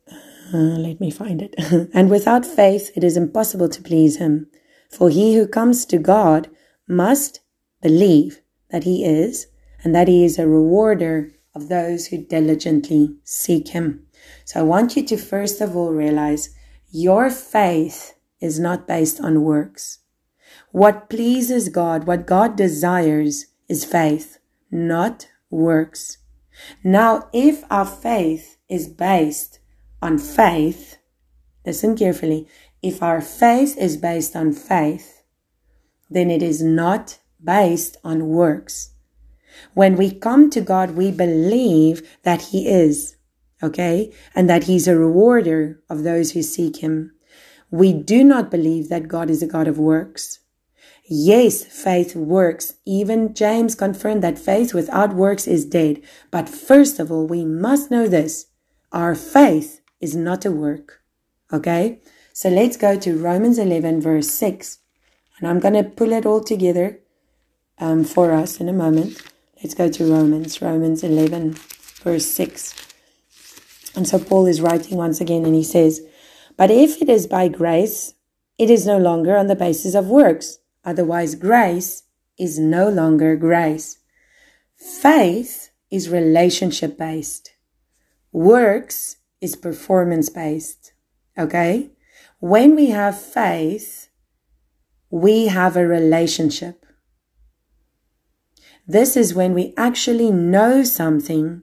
Uh, 0.08 0.56
let 0.56 1.00
me 1.00 1.10
find 1.10 1.42
it. 1.42 1.56
and 1.92 2.10
without 2.10 2.46
faith, 2.46 2.92
it 2.94 3.02
is 3.02 3.16
impossible 3.16 3.68
to 3.68 3.82
please 3.82 4.18
him. 4.18 4.46
For 4.92 5.10
he 5.10 5.34
who 5.34 5.48
comes 5.48 5.84
to 5.86 5.98
God 5.98 6.48
must 6.86 7.40
believe 7.82 8.42
that 8.70 8.84
he 8.84 9.04
is, 9.04 9.48
and 9.82 9.92
that 9.92 10.06
he 10.06 10.24
is 10.24 10.38
a 10.38 10.46
rewarder 10.46 11.33
of 11.54 11.68
those 11.68 12.06
who 12.06 12.24
diligently 12.24 13.16
seek 13.24 13.68
Him. 13.68 14.06
So 14.44 14.60
I 14.60 14.62
want 14.62 14.96
you 14.96 15.04
to 15.06 15.16
first 15.16 15.60
of 15.60 15.76
all 15.76 15.92
realize 15.92 16.54
your 16.90 17.30
faith 17.30 18.14
is 18.40 18.58
not 18.58 18.86
based 18.86 19.20
on 19.20 19.42
works. 19.42 20.00
What 20.70 21.08
pleases 21.08 21.68
God, 21.68 22.06
what 22.06 22.26
God 22.26 22.56
desires 22.56 23.46
is 23.68 23.84
faith, 23.84 24.38
not 24.70 25.28
works. 25.50 26.18
Now, 26.82 27.28
if 27.32 27.64
our 27.70 27.86
faith 27.86 28.58
is 28.68 28.88
based 28.88 29.60
on 30.02 30.18
faith, 30.18 30.98
listen 31.64 31.96
carefully, 31.96 32.48
if 32.82 33.02
our 33.02 33.20
faith 33.20 33.76
is 33.78 33.96
based 33.96 34.36
on 34.36 34.52
faith, 34.52 35.22
then 36.10 36.30
it 36.30 36.42
is 36.42 36.62
not 36.62 37.18
based 37.42 37.96
on 38.04 38.28
works. 38.28 38.93
When 39.74 39.96
we 39.96 40.10
come 40.10 40.50
to 40.50 40.60
God, 40.60 40.92
we 40.92 41.10
believe 41.10 42.02
that 42.22 42.42
He 42.42 42.68
is, 42.68 43.16
okay, 43.62 44.12
and 44.34 44.48
that 44.48 44.64
He's 44.64 44.88
a 44.88 44.96
rewarder 44.96 45.82
of 45.88 46.02
those 46.02 46.32
who 46.32 46.42
seek 46.42 46.78
Him. 46.78 47.12
We 47.70 47.92
do 47.92 48.22
not 48.22 48.50
believe 48.50 48.88
that 48.88 49.08
God 49.08 49.30
is 49.30 49.42
a 49.42 49.46
God 49.46 49.66
of 49.66 49.78
works. 49.78 50.40
Yes, 51.06 51.64
faith 51.64 52.16
works. 52.16 52.74
Even 52.86 53.34
James 53.34 53.74
confirmed 53.74 54.22
that 54.22 54.38
faith 54.38 54.72
without 54.72 55.14
works 55.14 55.46
is 55.46 55.66
dead. 55.66 56.00
But 56.30 56.48
first 56.48 56.98
of 56.98 57.12
all, 57.12 57.26
we 57.26 57.44
must 57.44 57.90
know 57.90 58.08
this. 58.08 58.46
Our 58.90 59.14
faith 59.14 59.80
is 60.00 60.16
not 60.16 60.46
a 60.46 60.50
work. 60.50 61.02
Okay? 61.52 62.00
So 62.32 62.48
let's 62.48 62.76
go 62.76 62.98
to 62.98 63.18
Romans 63.18 63.58
11 63.58 64.00
verse 64.00 64.30
6. 64.30 64.78
And 65.38 65.48
I'm 65.48 65.60
going 65.60 65.74
to 65.74 65.84
pull 65.84 66.12
it 66.12 66.24
all 66.24 66.42
together 66.42 67.00
um, 67.78 68.04
for 68.04 68.32
us 68.32 68.60
in 68.60 68.68
a 68.68 68.72
moment. 68.72 69.20
Let's 69.64 69.74
go 69.74 69.88
to 69.88 70.12
Romans, 70.12 70.60
Romans 70.60 71.02
11 71.02 71.54
verse 72.02 72.26
6. 72.26 72.74
And 73.96 74.06
so 74.06 74.18
Paul 74.18 74.44
is 74.44 74.60
writing 74.60 74.98
once 74.98 75.22
again 75.22 75.46
and 75.46 75.54
he 75.54 75.62
says, 75.64 76.02
But 76.58 76.70
if 76.70 77.00
it 77.00 77.08
is 77.08 77.26
by 77.26 77.48
grace, 77.48 78.12
it 78.58 78.68
is 78.68 78.84
no 78.86 78.98
longer 78.98 79.38
on 79.38 79.46
the 79.46 79.56
basis 79.56 79.94
of 79.94 80.08
works. 80.08 80.58
Otherwise, 80.84 81.34
grace 81.34 82.02
is 82.38 82.58
no 82.58 82.90
longer 82.90 83.36
grace. 83.36 84.00
Faith 84.76 85.70
is 85.90 86.10
relationship 86.10 86.98
based. 86.98 87.54
Works 88.32 89.16
is 89.40 89.56
performance 89.56 90.28
based. 90.28 90.92
Okay? 91.38 91.88
When 92.38 92.76
we 92.76 92.90
have 92.90 93.18
faith, 93.18 94.10
we 95.08 95.46
have 95.46 95.74
a 95.74 95.86
relationship. 95.86 96.83
This 98.86 99.16
is 99.16 99.34
when 99.34 99.54
we 99.54 99.72
actually 99.78 100.30
know 100.30 100.84
something 100.84 101.62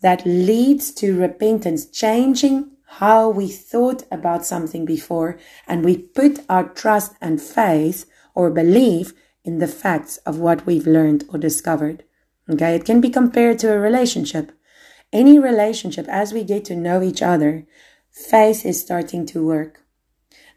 that 0.00 0.24
leads 0.24 0.90
to 0.94 1.18
repentance, 1.18 1.84
changing 1.84 2.70
how 2.98 3.28
we 3.28 3.48
thought 3.48 4.04
about 4.10 4.46
something 4.46 4.86
before, 4.86 5.38
and 5.66 5.84
we 5.84 5.98
put 5.98 6.40
our 6.48 6.64
trust 6.64 7.12
and 7.20 7.40
faith 7.40 8.06
or 8.34 8.50
belief 8.50 9.12
in 9.44 9.58
the 9.58 9.68
facts 9.68 10.16
of 10.18 10.38
what 10.38 10.64
we've 10.64 10.86
learned 10.86 11.24
or 11.28 11.38
discovered. 11.38 12.04
Okay, 12.48 12.74
it 12.74 12.86
can 12.86 13.00
be 13.00 13.10
compared 13.10 13.58
to 13.60 13.72
a 13.72 13.78
relationship. 13.78 14.52
Any 15.12 15.38
relationship, 15.38 16.08
as 16.08 16.32
we 16.32 16.42
get 16.42 16.64
to 16.66 16.76
know 16.76 17.02
each 17.02 17.20
other, 17.20 17.66
faith 18.10 18.64
is 18.64 18.80
starting 18.80 19.26
to 19.26 19.44
work. 19.44 19.80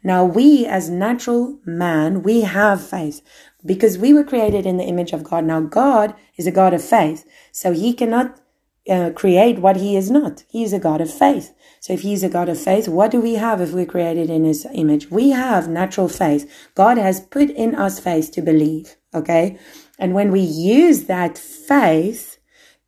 Now, 0.02 0.24
we 0.24 0.66
as 0.66 0.88
natural 0.88 1.58
man, 1.66 2.22
we 2.22 2.42
have 2.42 2.86
faith 2.86 3.22
because 3.66 3.98
we 3.98 4.14
were 4.14 4.24
created 4.24 4.64
in 4.64 4.76
the 4.76 4.84
image 4.84 5.12
of 5.12 5.24
God. 5.24 5.44
Now, 5.44 5.60
God 5.60 6.14
is 6.36 6.46
a 6.46 6.52
God 6.52 6.72
of 6.72 6.82
faith, 6.82 7.28
so 7.52 7.72
he 7.72 7.92
cannot 7.92 8.40
uh, 8.88 9.10
create 9.10 9.58
what 9.58 9.76
he 9.76 9.96
is 9.96 10.10
not. 10.10 10.44
He 10.48 10.62
is 10.62 10.72
a 10.72 10.78
God 10.78 11.00
of 11.00 11.12
faith. 11.12 11.52
So 11.80 11.92
if 11.92 12.02
he's 12.02 12.22
a 12.22 12.28
God 12.28 12.48
of 12.48 12.58
faith, 12.60 12.88
what 12.88 13.10
do 13.10 13.20
we 13.20 13.34
have 13.34 13.60
if 13.60 13.72
we're 13.72 13.86
created 13.86 14.30
in 14.30 14.44
his 14.44 14.66
image? 14.72 15.10
We 15.10 15.30
have 15.30 15.68
natural 15.68 16.08
faith. 16.08 16.70
God 16.74 16.96
has 16.98 17.20
put 17.20 17.50
in 17.50 17.74
us 17.74 17.98
faith 17.98 18.30
to 18.32 18.42
believe. 18.42 18.96
Okay. 19.14 19.58
And 19.98 20.14
when 20.14 20.30
we 20.30 20.40
use 20.40 21.04
that 21.04 21.38
faith, 21.38 22.38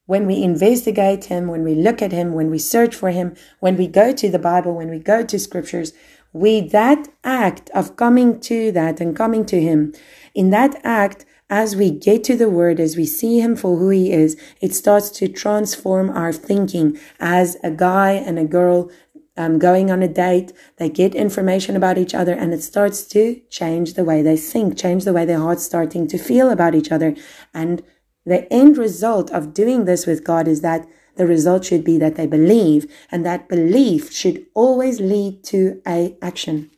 when 0.06 0.26
we 0.26 0.42
investigate 0.42 1.26
him, 1.26 1.48
when 1.48 1.64
we 1.64 1.74
look 1.74 2.00
at 2.00 2.12
him, 2.12 2.32
when 2.32 2.50
we 2.50 2.58
search 2.58 2.94
for 2.94 3.10
him, 3.10 3.34
when 3.60 3.76
we 3.76 3.86
go 3.86 4.12
to 4.12 4.30
the 4.30 4.38
Bible, 4.38 4.74
when 4.74 4.90
we 4.90 4.98
go 4.98 5.24
to 5.24 5.38
scriptures, 5.38 5.92
we, 6.32 6.60
that 6.60 7.08
act 7.24 7.70
of 7.70 7.96
coming 7.96 8.40
to 8.40 8.70
that 8.72 9.00
and 9.00 9.16
coming 9.16 9.44
to 9.46 9.60
him, 9.60 9.94
in 10.34 10.50
that 10.50 10.80
act, 10.84 11.24
as 11.50 11.74
we 11.74 11.90
get 11.90 12.24
to 12.24 12.36
the 12.36 12.48
word, 12.48 12.78
as 12.78 12.96
we 12.96 13.06
see 13.06 13.40
him 13.40 13.56
for 13.56 13.78
who 13.78 13.88
he 13.88 14.12
is, 14.12 14.36
it 14.60 14.74
starts 14.74 15.10
to 15.10 15.28
transform 15.28 16.10
our 16.10 16.32
thinking 16.32 16.98
as 17.18 17.56
a 17.62 17.70
guy 17.70 18.12
and 18.12 18.38
a 18.38 18.44
girl 18.44 18.90
um, 19.36 19.58
going 19.58 19.90
on 19.90 20.02
a 20.02 20.08
date. 20.08 20.52
They 20.76 20.90
get 20.90 21.14
information 21.14 21.76
about 21.76 21.96
each 21.96 22.14
other 22.14 22.34
and 22.34 22.52
it 22.52 22.62
starts 22.62 23.06
to 23.08 23.40
change 23.48 23.94
the 23.94 24.04
way 24.04 24.20
they 24.20 24.36
think, 24.36 24.76
change 24.76 25.04
the 25.04 25.12
way 25.12 25.24
their 25.24 25.38
heart's 25.38 25.64
starting 25.64 26.06
to 26.08 26.18
feel 26.18 26.50
about 26.50 26.74
each 26.74 26.92
other. 26.92 27.14
And 27.54 27.82
the 28.26 28.52
end 28.52 28.76
result 28.76 29.30
of 29.30 29.54
doing 29.54 29.84
this 29.84 30.06
with 30.06 30.24
God 30.24 30.48
is 30.48 30.60
that 30.60 30.86
the 31.16 31.26
result 31.26 31.64
should 31.64 31.84
be 31.84 31.98
that 31.98 32.16
they 32.16 32.26
believe 32.26 32.92
and 33.10 33.24
that 33.24 33.48
belief 33.48 34.12
should 34.12 34.44
always 34.54 35.00
lead 35.00 35.42
to 35.44 35.80
a 35.86 36.16
action. 36.20 36.70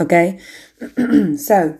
Okay. 0.00 0.38
so 1.36 1.78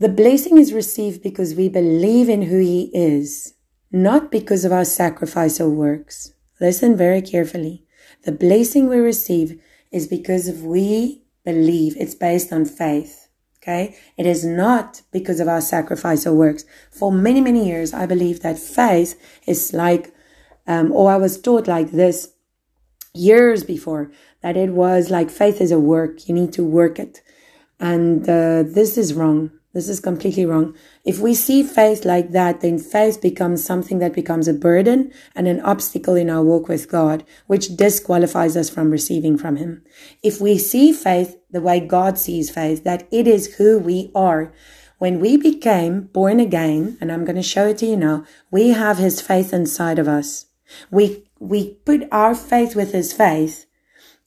the 0.00 0.08
blessing 0.08 0.56
is 0.56 0.72
received 0.72 1.22
because 1.22 1.54
we 1.54 1.68
believe 1.68 2.28
in 2.28 2.42
who 2.42 2.58
He 2.58 2.90
is, 2.94 3.52
not 3.92 4.32
because 4.32 4.64
of 4.64 4.72
our 4.72 4.86
sacrifice 4.86 5.60
or 5.60 5.68
works. 5.68 6.32
Listen 6.58 6.96
very 6.96 7.20
carefully. 7.20 7.84
The 8.24 8.32
blessing 8.32 8.88
we 8.88 8.96
receive 8.96 9.60
is 9.92 10.06
because 10.06 10.48
of 10.48 10.64
we 10.64 11.22
believe. 11.44 11.96
It's 11.98 12.14
based 12.14 12.50
on 12.50 12.64
faith. 12.64 13.28
Okay. 13.62 13.94
It 14.16 14.24
is 14.24 14.42
not 14.42 15.02
because 15.12 15.38
of 15.38 15.48
our 15.48 15.60
sacrifice 15.60 16.26
or 16.26 16.34
works. 16.34 16.64
For 16.90 17.12
many, 17.12 17.42
many 17.42 17.66
years, 17.68 17.92
I 17.92 18.06
believe 18.06 18.40
that 18.40 18.58
faith 18.58 19.20
is 19.46 19.74
like, 19.74 20.14
um, 20.66 20.92
or 20.92 21.10
I 21.12 21.18
was 21.18 21.38
taught 21.38 21.68
like 21.68 21.90
this 21.90 22.32
years 23.12 23.64
before 23.64 24.12
that 24.42 24.56
it 24.56 24.70
was 24.70 25.10
like 25.10 25.28
faith 25.28 25.60
is 25.60 25.72
a 25.72 25.78
work. 25.78 26.26
You 26.26 26.34
need 26.34 26.54
to 26.54 26.64
work 26.64 26.98
it. 26.98 27.20
And 27.78 28.22
uh, 28.22 28.62
this 28.62 28.96
is 28.96 29.12
wrong. 29.12 29.50
This 29.72 29.88
is 29.88 30.00
completely 30.00 30.44
wrong. 30.44 30.74
If 31.04 31.20
we 31.20 31.32
see 31.32 31.62
faith 31.62 32.04
like 32.04 32.32
that, 32.32 32.60
then 32.60 32.78
faith 32.78 33.22
becomes 33.22 33.62
something 33.62 34.00
that 34.00 34.12
becomes 34.12 34.48
a 34.48 34.52
burden 34.52 35.12
and 35.36 35.46
an 35.46 35.60
obstacle 35.60 36.16
in 36.16 36.28
our 36.28 36.42
walk 36.42 36.66
with 36.66 36.90
God, 36.90 37.24
which 37.46 37.76
disqualifies 37.76 38.56
us 38.56 38.68
from 38.68 38.90
receiving 38.90 39.38
from 39.38 39.56
Him. 39.56 39.84
If 40.24 40.40
we 40.40 40.58
see 40.58 40.92
faith 40.92 41.36
the 41.50 41.60
way 41.60 41.78
God 41.78 42.18
sees 42.18 42.50
faith, 42.50 42.82
that 42.82 43.06
it 43.12 43.28
is 43.28 43.54
who 43.56 43.78
we 43.78 44.10
are, 44.12 44.52
when 44.98 45.20
we 45.20 45.36
became 45.36 46.02
born 46.12 46.40
again, 46.40 46.98
and 47.00 47.12
I'm 47.12 47.24
going 47.24 47.36
to 47.36 47.42
show 47.42 47.68
it 47.68 47.78
to 47.78 47.86
you 47.86 47.96
now, 47.96 48.24
we 48.50 48.70
have 48.70 48.98
His 48.98 49.20
faith 49.20 49.52
inside 49.52 50.00
of 50.00 50.08
us. 50.08 50.46
We, 50.90 51.30
we 51.38 51.74
put 51.86 52.08
our 52.10 52.34
faith 52.34 52.74
with 52.74 52.92
His 52.92 53.12
faith, 53.12 53.66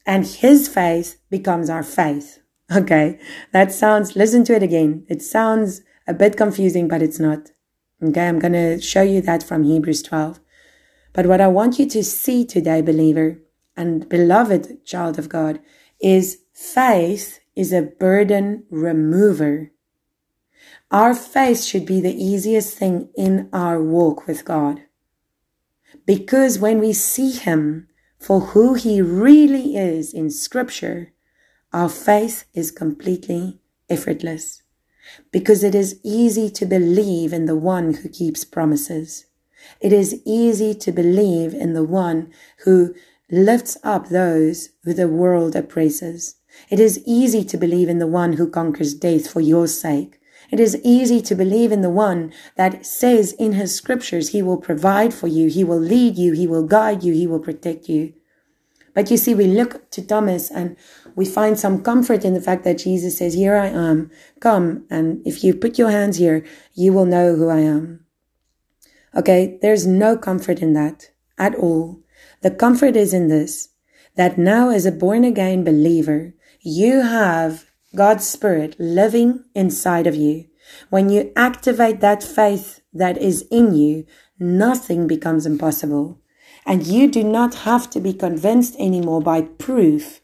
and 0.06 0.26
His 0.26 0.68
faith 0.68 1.20
becomes 1.28 1.68
our 1.68 1.82
faith. 1.82 2.40
Okay, 2.74 3.20
that 3.52 3.72
sounds, 3.72 4.16
listen 4.16 4.44
to 4.44 4.54
it 4.54 4.62
again. 4.62 5.04
It 5.08 5.20
sounds 5.22 5.82
a 6.06 6.14
bit 6.14 6.36
confusing, 6.36 6.88
but 6.88 7.02
it's 7.02 7.20
not. 7.20 7.50
Okay, 8.02 8.26
I'm 8.26 8.38
going 8.38 8.54
to 8.54 8.80
show 8.80 9.02
you 9.02 9.20
that 9.22 9.42
from 9.42 9.64
Hebrews 9.64 10.02
12. 10.02 10.40
But 11.12 11.26
what 11.26 11.40
I 11.40 11.48
want 11.48 11.78
you 11.78 11.88
to 11.90 12.02
see 12.02 12.44
today, 12.44 12.82
believer 12.82 13.38
and 13.76 14.08
beloved 14.08 14.84
child 14.84 15.18
of 15.18 15.28
God, 15.28 15.60
is 16.00 16.38
faith 16.52 17.40
is 17.54 17.72
a 17.72 17.82
burden 17.82 18.64
remover. 18.70 19.70
Our 20.90 21.14
faith 21.14 21.62
should 21.62 21.86
be 21.86 22.00
the 22.00 22.14
easiest 22.14 22.76
thing 22.76 23.10
in 23.16 23.48
our 23.52 23.82
walk 23.82 24.26
with 24.26 24.44
God. 24.44 24.82
Because 26.06 26.58
when 26.58 26.80
we 26.80 26.92
see 26.92 27.30
Him 27.30 27.88
for 28.18 28.40
who 28.40 28.74
He 28.74 29.00
really 29.00 29.76
is 29.76 30.12
in 30.12 30.30
Scripture, 30.30 31.13
our 31.74 31.88
faith 31.88 32.44
is 32.54 32.70
completely 32.70 33.58
effortless 33.90 34.62
because 35.32 35.64
it 35.64 35.74
is 35.74 35.98
easy 36.04 36.48
to 36.48 36.64
believe 36.64 37.32
in 37.32 37.46
the 37.46 37.56
one 37.56 37.94
who 37.94 38.08
keeps 38.08 38.44
promises. 38.44 39.26
It 39.80 39.92
is 39.92 40.22
easy 40.24 40.72
to 40.76 40.92
believe 40.92 41.52
in 41.52 41.72
the 41.72 41.82
one 41.82 42.32
who 42.64 42.94
lifts 43.28 43.76
up 43.82 44.08
those 44.08 44.68
who 44.84 44.94
the 44.94 45.08
world 45.08 45.56
oppresses. 45.56 46.36
It 46.70 46.78
is 46.78 47.02
easy 47.04 47.42
to 47.42 47.56
believe 47.56 47.88
in 47.88 47.98
the 47.98 48.06
one 48.06 48.34
who 48.34 48.48
conquers 48.48 48.94
death 48.94 49.28
for 49.28 49.40
your 49.40 49.66
sake. 49.66 50.20
It 50.52 50.60
is 50.60 50.80
easy 50.84 51.20
to 51.22 51.34
believe 51.34 51.72
in 51.72 51.80
the 51.80 51.90
one 51.90 52.32
that 52.54 52.86
says 52.86 53.32
in 53.32 53.54
his 53.54 53.74
scriptures, 53.74 54.28
he 54.28 54.42
will 54.42 54.58
provide 54.58 55.12
for 55.12 55.26
you, 55.26 55.48
he 55.48 55.64
will 55.64 55.80
lead 55.80 56.16
you, 56.18 56.34
he 56.34 56.46
will 56.46 56.62
guide 56.68 57.02
you, 57.02 57.12
he 57.14 57.26
will 57.26 57.40
protect 57.40 57.88
you. 57.88 58.12
But 58.94 59.10
you 59.10 59.16
see, 59.16 59.34
we 59.34 59.48
look 59.48 59.90
to 59.90 60.06
Thomas 60.06 60.50
and 60.50 60.76
we 61.16 61.24
find 61.24 61.58
some 61.58 61.82
comfort 61.82 62.24
in 62.24 62.34
the 62.34 62.40
fact 62.40 62.64
that 62.64 62.78
Jesus 62.78 63.18
says, 63.18 63.34
Here 63.34 63.56
I 63.56 63.68
am, 63.68 64.10
come, 64.40 64.86
and 64.90 65.26
if 65.26 65.44
you 65.44 65.54
put 65.54 65.78
your 65.78 65.90
hands 65.90 66.16
here, 66.16 66.44
you 66.74 66.92
will 66.92 67.06
know 67.06 67.36
who 67.36 67.48
I 67.48 67.60
am. 67.60 68.04
Okay, 69.16 69.58
there's 69.62 69.86
no 69.86 70.16
comfort 70.16 70.60
in 70.60 70.72
that 70.72 71.10
at 71.38 71.54
all. 71.54 72.00
The 72.42 72.50
comfort 72.50 72.96
is 72.96 73.14
in 73.14 73.28
this 73.28 73.70
that 74.16 74.38
now, 74.38 74.70
as 74.70 74.86
a 74.86 74.92
born 74.92 75.24
again 75.24 75.64
believer, 75.64 76.34
you 76.60 77.02
have 77.02 77.64
God's 77.94 78.26
Spirit 78.26 78.76
living 78.78 79.44
inside 79.54 80.06
of 80.06 80.14
you. 80.14 80.46
When 80.88 81.08
you 81.08 81.32
activate 81.36 82.00
that 82.00 82.22
faith 82.22 82.80
that 82.92 83.18
is 83.18 83.42
in 83.50 83.74
you, 83.74 84.06
nothing 84.38 85.06
becomes 85.06 85.46
impossible. 85.46 86.20
And 86.66 86.86
you 86.86 87.10
do 87.10 87.22
not 87.22 87.54
have 87.66 87.90
to 87.90 88.00
be 88.00 88.14
convinced 88.14 88.74
anymore 88.78 89.20
by 89.20 89.42
proof. 89.42 90.20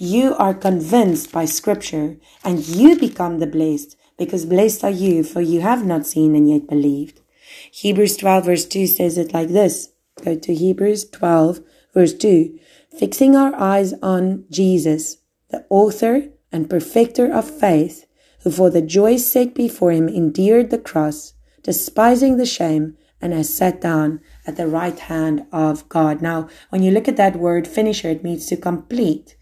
You 0.00 0.36
are 0.36 0.54
convinced 0.54 1.32
by 1.32 1.46
scripture 1.46 2.18
and 2.44 2.64
you 2.64 2.96
become 2.96 3.40
the 3.40 3.48
blessed 3.48 3.96
because 4.16 4.46
blessed 4.46 4.84
are 4.84 4.90
you 4.90 5.24
for 5.24 5.40
you 5.40 5.60
have 5.60 5.84
not 5.84 6.06
seen 6.06 6.36
and 6.36 6.48
yet 6.48 6.68
believed. 6.68 7.20
Hebrews 7.72 8.16
12 8.16 8.44
verse 8.44 8.64
2 8.66 8.86
says 8.86 9.18
it 9.18 9.34
like 9.34 9.48
this. 9.48 9.90
Go 10.24 10.36
to 10.36 10.54
Hebrews 10.54 11.10
12 11.10 11.58
verse 11.92 12.14
2. 12.14 12.56
Fixing 12.96 13.34
our 13.34 13.52
eyes 13.56 13.92
on 14.00 14.44
Jesus, 14.50 15.16
the 15.50 15.66
author 15.68 16.28
and 16.52 16.70
perfecter 16.70 17.32
of 17.32 17.50
faith, 17.50 18.06
who 18.44 18.52
for 18.52 18.70
the 18.70 18.82
joy 18.82 19.16
set 19.16 19.52
before 19.52 19.90
him 19.90 20.08
endured 20.08 20.70
the 20.70 20.78
cross, 20.78 21.34
despising 21.64 22.36
the 22.36 22.46
shame, 22.46 22.96
and 23.20 23.32
has 23.32 23.52
sat 23.52 23.80
down 23.80 24.20
at 24.46 24.56
the 24.56 24.68
right 24.68 24.98
hand 25.00 25.44
of 25.50 25.88
God. 25.88 26.22
Now, 26.22 26.48
when 26.68 26.84
you 26.84 26.92
look 26.92 27.08
at 27.08 27.16
that 27.16 27.34
word 27.34 27.66
finisher, 27.66 28.10
it 28.10 28.22
means 28.22 28.46
to 28.46 28.56
complete, 28.56 29.34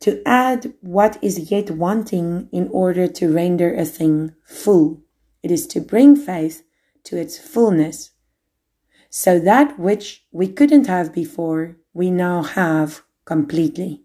to 0.00 0.22
add 0.26 0.72
what 0.80 1.18
is 1.22 1.50
yet 1.50 1.70
wanting 1.70 2.48
in 2.52 2.68
order 2.68 3.06
to 3.06 3.32
render 3.32 3.74
a 3.74 3.84
thing 3.84 4.34
full. 4.44 5.02
It 5.42 5.50
is 5.50 5.66
to 5.68 5.80
bring 5.80 6.16
faith 6.16 6.62
to 7.04 7.16
its 7.16 7.38
fullness. 7.38 8.10
So 9.10 9.38
that 9.40 9.78
which 9.78 10.24
we 10.32 10.48
couldn't 10.48 10.86
have 10.86 11.12
before, 11.12 11.76
we 11.92 12.10
now 12.10 12.42
have 12.42 13.02
completely. 13.24 14.02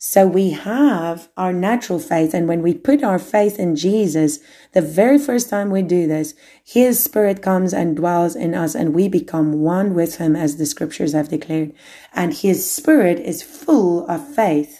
So 0.00 0.28
we 0.28 0.50
have 0.50 1.28
our 1.36 1.52
natural 1.52 1.98
faith. 1.98 2.32
And 2.32 2.46
when 2.46 2.62
we 2.62 2.72
put 2.72 3.02
our 3.02 3.18
faith 3.18 3.58
in 3.58 3.74
Jesus, 3.74 4.38
the 4.72 4.82
very 4.82 5.18
first 5.18 5.50
time 5.50 5.70
we 5.70 5.82
do 5.82 6.06
this, 6.06 6.34
his 6.62 7.02
spirit 7.02 7.42
comes 7.42 7.74
and 7.74 7.96
dwells 7.96 8.36
in 8.36 8.54
us 8.54 8.76
and 8.76 8.94
we 8.94 9.08
become 9.08 9.54
one 9.54 9.94
with 9.94 10.18
him 10.18 10.36
as 10.36 10.56
the 10.56 10.66
scriptures 10.66 11.14
have 11.14 11.30
declared. 11.30 11.72
And 12.12 12.32
his 12.32 12.70
spirit 12.70 13.18
is 13.18 13.42
full 13.42 14.06
of 14.06 14.34
faith. 14.34 14.77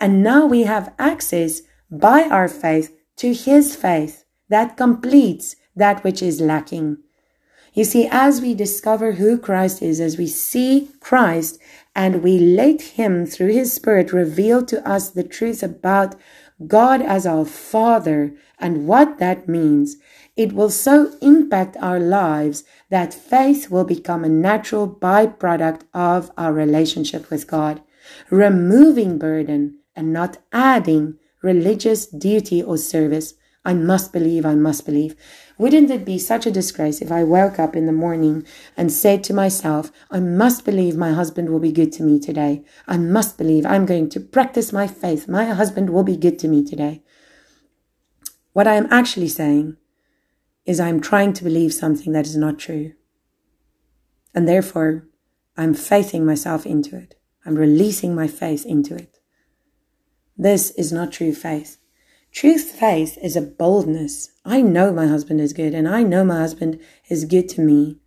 And 0.00 0.22
now 0.22 0.46
we 0.46 0.62
have 0.62 0.94
access 0.98 1.62
by 1.90 2.24
our 2.24 2.48
faith 2.48 2.96
to 3.16 3.34
his 3.34 3.74
faith 3.74 4.24
that 4.48 4.76
completes 4.76 5.56
that 5.74 6.02
which 6.04 6.22
is 6.22 6.40
lacking. 6.40 6.98
You 7.74 7.84
see, 7.84 8.08
as 8.10 8.40
we 8.40 8.54
discover 8.54 9.12
who 9.12 9.38
Christ 9.38 9.82
is, 9.82 10.00
as 10.00 10.18
we 10.18 10.26
see 10.26 10.90
Christ 11.00 11.60
and 11.94 12.22
we 12.22 12.38
let 12.38 12.82
Him 12.82 13.24
through 13.26 13.52
His 13.52 13.72
Spirit 13.72 14.12
reveal 14.12 14.64
to 14.66 14.88
us 14.88 15.10
the 15.10 15.22
truth 15.22 15.62
about 15.62 16.16
God 16.66 17.02
as 17.02 17.26
our 17.26 17.44
Father 17.44 18.34
and 18.58 18.88
what 18.88 19.18
that 19.18 19.48
means, 19.48 19.96
it 20.36 20.52
will 20.52 20.70
so 20.70 21.12
impact 21.20 21.76
our 21.80 22.00
lives 22.00 22.64
that 22.90 23.14
faith 23.14 23.70
will 23.70 23.84
become 23.84 24.24
a 24.24 24.28
natural 24.28 24.88
byproduct 24.88 25.82
of 25.94 26.32
our 26.36 26.52
relationship 26.52 27.30
with 27.30 27.46
God, 27.46 27.80
removing 28.30 29.18
burden 29.18 29.77
and 29.98 30.12
not 30.12 30.38
adding 30.52 31.18
religious 31.42 32.06
duty 32.06 32.62
or 32.62 32.78
service. 32.78 33.34
I 33.64 33.74
must 33.74 34.12
believe, 34.12 34.46
I 34.46 34.54
must 34.54 34.86
believe. 34.86 35.16
Wouldn't 35.58 35.90
it 35.90 36.04
be 36.04 36.18
such 36.18 36.46
a 36.46 36.52
disgrace 36.52 37.02
if 37.02 37.10
I 37.10 37.24
woke 37.24 37.58
up 37.58 37.74
in 37.74 37.86
the 37.86 37.92
morning 37.92 38.46
and 38.76 38.92
said 38.92 39.24
to 39.24 39.34
myself, 39.34 39.90
I 40.08 40.20
must 40.20 40.64
believe 40.64 40.96
my 40.96 41.12
husband 41.12 41.50
will 41.50 41.58
be 41.58 41.72
good 41.72 41.92
to 41.94 42.04
me 42.04 42.20
today. 42.20 42.64
I 42.86 42.96
must 42.96 43.36
believe 43.36 43.66
I'm 43.66 43.84
going 43.84 44.08
to 44.10 44.20
practice 44.20 44.72
my 44.72 44.86
faith. 44.86 45.28
My 45.28 45.46
husband 45.46 45.90
will 45.90 46.04
be 46.04 46.16
good 46.16 46.38
to 46.38 46.48
me 46.48 46.64
today. 46.64 47.02
What 48.52 48.68
I 48.68 48.76
am 48.76 48.86
actually 48.90 49.28
saying 49.28 49.76
is 50.64 50.78
I'm 50.78 51.00
trying 51.00 51.32
to 51.34 51.44
believe 51.44 51.74
something 51.74 52.12
that 52.12 52.26
is 52.26 52.36
not 52.36 52.58
true. 52.58 52.92
And 54.34 54.46
therefore, 54.46 55.08
I'm 55.56 55.74
faithing 55.74 56.24
myself 56.24 56.64
into 56.64 56.96
it. 56.96 57.16
I'm 57.44 57.56
releasing 57.56 58.14
my 58.14 58.28
faith 58.28 58.64
into 58.64 58.94
it. 58.94 59.17
This 60.40 60.70
is 60.70 60.92
not 60.92 61.10
true 61.10 61.34
faith. 61.34 61.78
Truth 62.30 62.70
faith 62.70 63.18
is 63.20 63.34
a 63.34 63.42
boldness. 63.42 64.30
I 64.44 64.62
know 64.62 64.92
my 64.92 65.08
husband 65.08 65.40
is 65.40 65.52
good, 65.52 65.74
and 65.74 65.88
I 65.88 66.04
know 66.04 66.24
my 66.24 66.38
husband 66.38 66.78
is 67.08 67.24
good 67.24 67.48
to 67.50 67.60
me. 67.60 67.98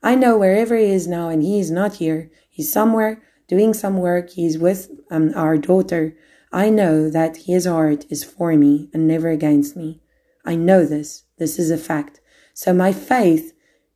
I 0.00 0.14
know 0.14 0.38
wherever 0.38 0.76
he 0.76 0.84
is 0.84 1.08
now, 1.08 1.28
and 1.28 1.42
he 1.42 1.58
is 1.58 1.70
not 1.70 1.94
here. 1.94 2.30
He's 2.48 2.72
somewhere 2.72 3.20
doing 3.48 3.74
some 3.74 3.98
work. 3.98 4.30
He's 4.30 4.56
with 4.56 4.88
um, 5.10 5.32
our 5.34 5.58
daughter. 5.58 6.16
I 6.52 6.70
know 6.70 7.10
that 7.10 7.38
his 7.48 7.66
heart 7.66 8.06
is 8.08 8.22
for 8.22 8.54
me 8.54 8.88
and 8.94 9.08
never 9.08 9.28
against 9.28 9.76
me. 9.76 10.00
I 10.44 10.54
know 10.54 10.84
this. 10.84 11.24
This 11.38 11.58
is 11.58 11.70
a 11.70 11.76
fact. 11.76 12.20
So 12.54 12.72
my 12.72 12.92
faith 12.92 13.52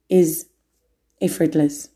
is 0.09 0.47
effortless 1.21 1.91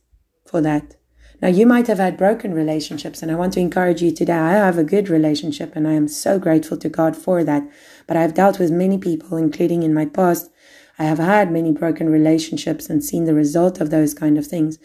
for 0.47 0.61
that. 0.61 0.98
Now, 1.41 1.49
you 1.49 1.67
might 1.67 1.87
have 1.87 1.99
had 1.99 2.17
broken 2.17 2.53
relationships, 2.53 3.23
and 3.23 3.31
I 3.31 3.37
want 3.37 3.53
to 3.53 3.61
encourage 3.61 4.03
you 4.03 4.11
today. 4.11 4.33
I 4.33 4.55
have 4.55 4.77
a 4.77 4.83
good 4.83 5.09
relationship, 5.09 5.77
and 5.77 5.87
I 5.87 5.93
am 5.93 6.09
so 6.09 6.39
grateful 6.39 6.77
to 6.79 6.89
God 6.89 7.17
for 7.17 7.45
that. 7.45 7.63
But 8.09 8.17
I've 8.17 8.35
dealt 8.35 8.59
with 8.59 8.73
many 8.73 8.99
people, 8.99 9.37
including 9.37 9.85
in 9.85 9.95
my 9.95 10.07
past. 10.07 10.51
I 10.99 11.05
have 11.05 11.19
had 11.19 11.53
many 11.53 11.71
broken 11.71 12.09
relationships 12.09 12.91
and 12.91 13.05
seen 13.05 13.25
the 13.25 13.35
result 13.35 13.81
of 13.81 13.91
those 13.91 14.15
kind 14.15 14.37
of 14.37 14.49
things 14.49 14.79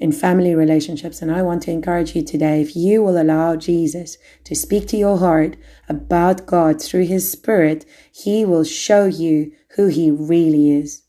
in 0.00 0.10
family 0.10 0.56
relationships. 0.56 1.22
And 1.22 1.30
I 1.30 1.42
want 1.42 1.62
to 1.62 1.70
encourage 1.70 2.16
you 2.16 2.22
today 2.22 2.60
if 2.60 2.74
you 2.74 3.00
will 3.00 3.20
allow 3.20 3.54
Jesus 3.54 4.18
to 4.42 4.56
speak 4.56 4.88
to 4.88 4.96
your 4.96 5.18
heart 5.18 5.56
about 5.88 6.46
God 6.46 6.82
through 6.82 7.04
his 7.04 7.30
spirit, 7.30 7.84
he 8.10 8.44
will 8.44 8.64
show 8.64 9.04
you 9.04 9.52
who 9.76 9.86
he 9.86 10.10
really 10.10 10.72
is. 10.72 11.02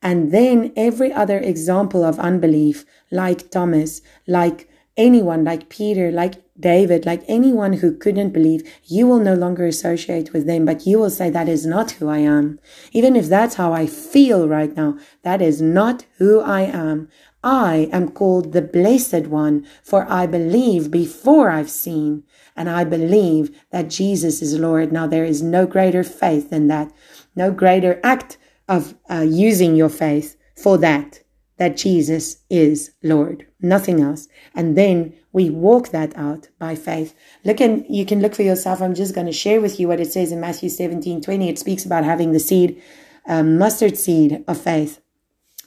And 0.00 0.30
then 0.30 0.72
every 0.76 1.12
other 1.12 1.38
example 1.38 2.04
of 2.04 2.20
unbelief, 2.20 2.84
like 3.10 3.50
Thomas, 3.50 4.02
like 4.26 4.68
anyone, 4.96 5.44
like 5.44 5.68
Peter, 5.68 6.10
like 6.10 6.34
David, 6.58 7.06
like 7.06 7.22
anyone 7.28 7.74
who 7.74 7.96
couldn't 7.96 8.30
believe, 8.30 8.68
you 8.84 9.06
will 9.06 9.20
no 9.20 9.34
longer 9.34 9.64
associate 9.64 10.32
with 10.32 10.46
them, 10.46 10.64
but 10.64 10.86
you 10.86 10.98
will 10.98 11.10
say, 11.10 11.30
that 11.30 11.48
is 11.48 11.64
not 11.64 11.92
who 11.92 12.08
I 12.08 12.18
am. 12.18 12.58
Even 12.92 13.14
if 13.14 13.28
that's 13.28 13.54
how 13.54 13.72
I 13.72 13.86
feel 13.86 14.48
right 14.48 14.74
now, 14.74 14.98
that 15.22 15.40
is 15.40 15.62
not 15.62 16.04
who 16.16 16.40
I 16.40 16.62
am. 16.62 17.08
I 17.44 17.88
am 17.92 18.08
called 18.08 18.52
the 18.52 18.62
blessed 18.62 19.28
one, 19.28 19.64
for 19.84 20.04
I 20.10 20.26
believe 20.26 20.90
before 20.90 21.50
I've 21.50 21.70
seen, 21.70 22.24
and 22.56 22.68
I 22.68 22.82
believe 22.82 23.56
that 23.70 23.88
Jesus 23.88 24.42
is 24.42 24.58
Lord. 24.58 24.90
Now 24.90 25.06
there 25.06 25.24
is 25.24 25.40
no 25.40 25.64
greater 25.64 26.02
faith 26.02 26.50
than 26.50 26.66
that, 26.66 26.92
no 27.36 27.52
greater 27.52 28.00
act 28.02 28.36
of 28.68 28.96
uh, 29.08 29.24
using 29.28 29.76
your 29.76 29.88
faith 29.88 30.36
for 30.56 30.76
that, 30.78 31.20
that 31.58 31.76
Jesus 31.76 32.38
is 32.48 32.92
Lord, 33.02 33.46
nothing 33.60 34.00
else. 34.00 34.28
And 34.54 34.76
then 34.76 35.14
we 35.32 35.50
walk 35.50 35.88
that 35.90 36.16
out 36.16 36.48
by 36.58 36.74
faith. 36.74 37.14
Look 37.44 37.60
and 37.60 37.84
you 37.88 38.06
can 38.06 38.20
look 38.20 38.34
for 38.34 38.42
yourself. 38.42 38.80
I'm 38.80 38.94
just 38.94 39.14
going 39.14 39.26
to 39.26 39.32
share 39.32 39.60
with 39.60 39.78
you 39.78 39.88
what 39.88 40.00
it 40.00 40.12
says 40.12 40.32
in 40.32 40.40
Matthew 40.40 40.68
17, 40.68 41.20
20. 41.20 41.48
It 41.48 41.58
speaks 41.58 41.84
about 41.84 42.04
having 42.04 42.32
the 42.32 42.40
seed, 42.40 42.80
um, 43.26 43.58
mustard 43.58 43.96
seed 43.96 44.44
of 44.48 44.60
faith. 44.60 45.00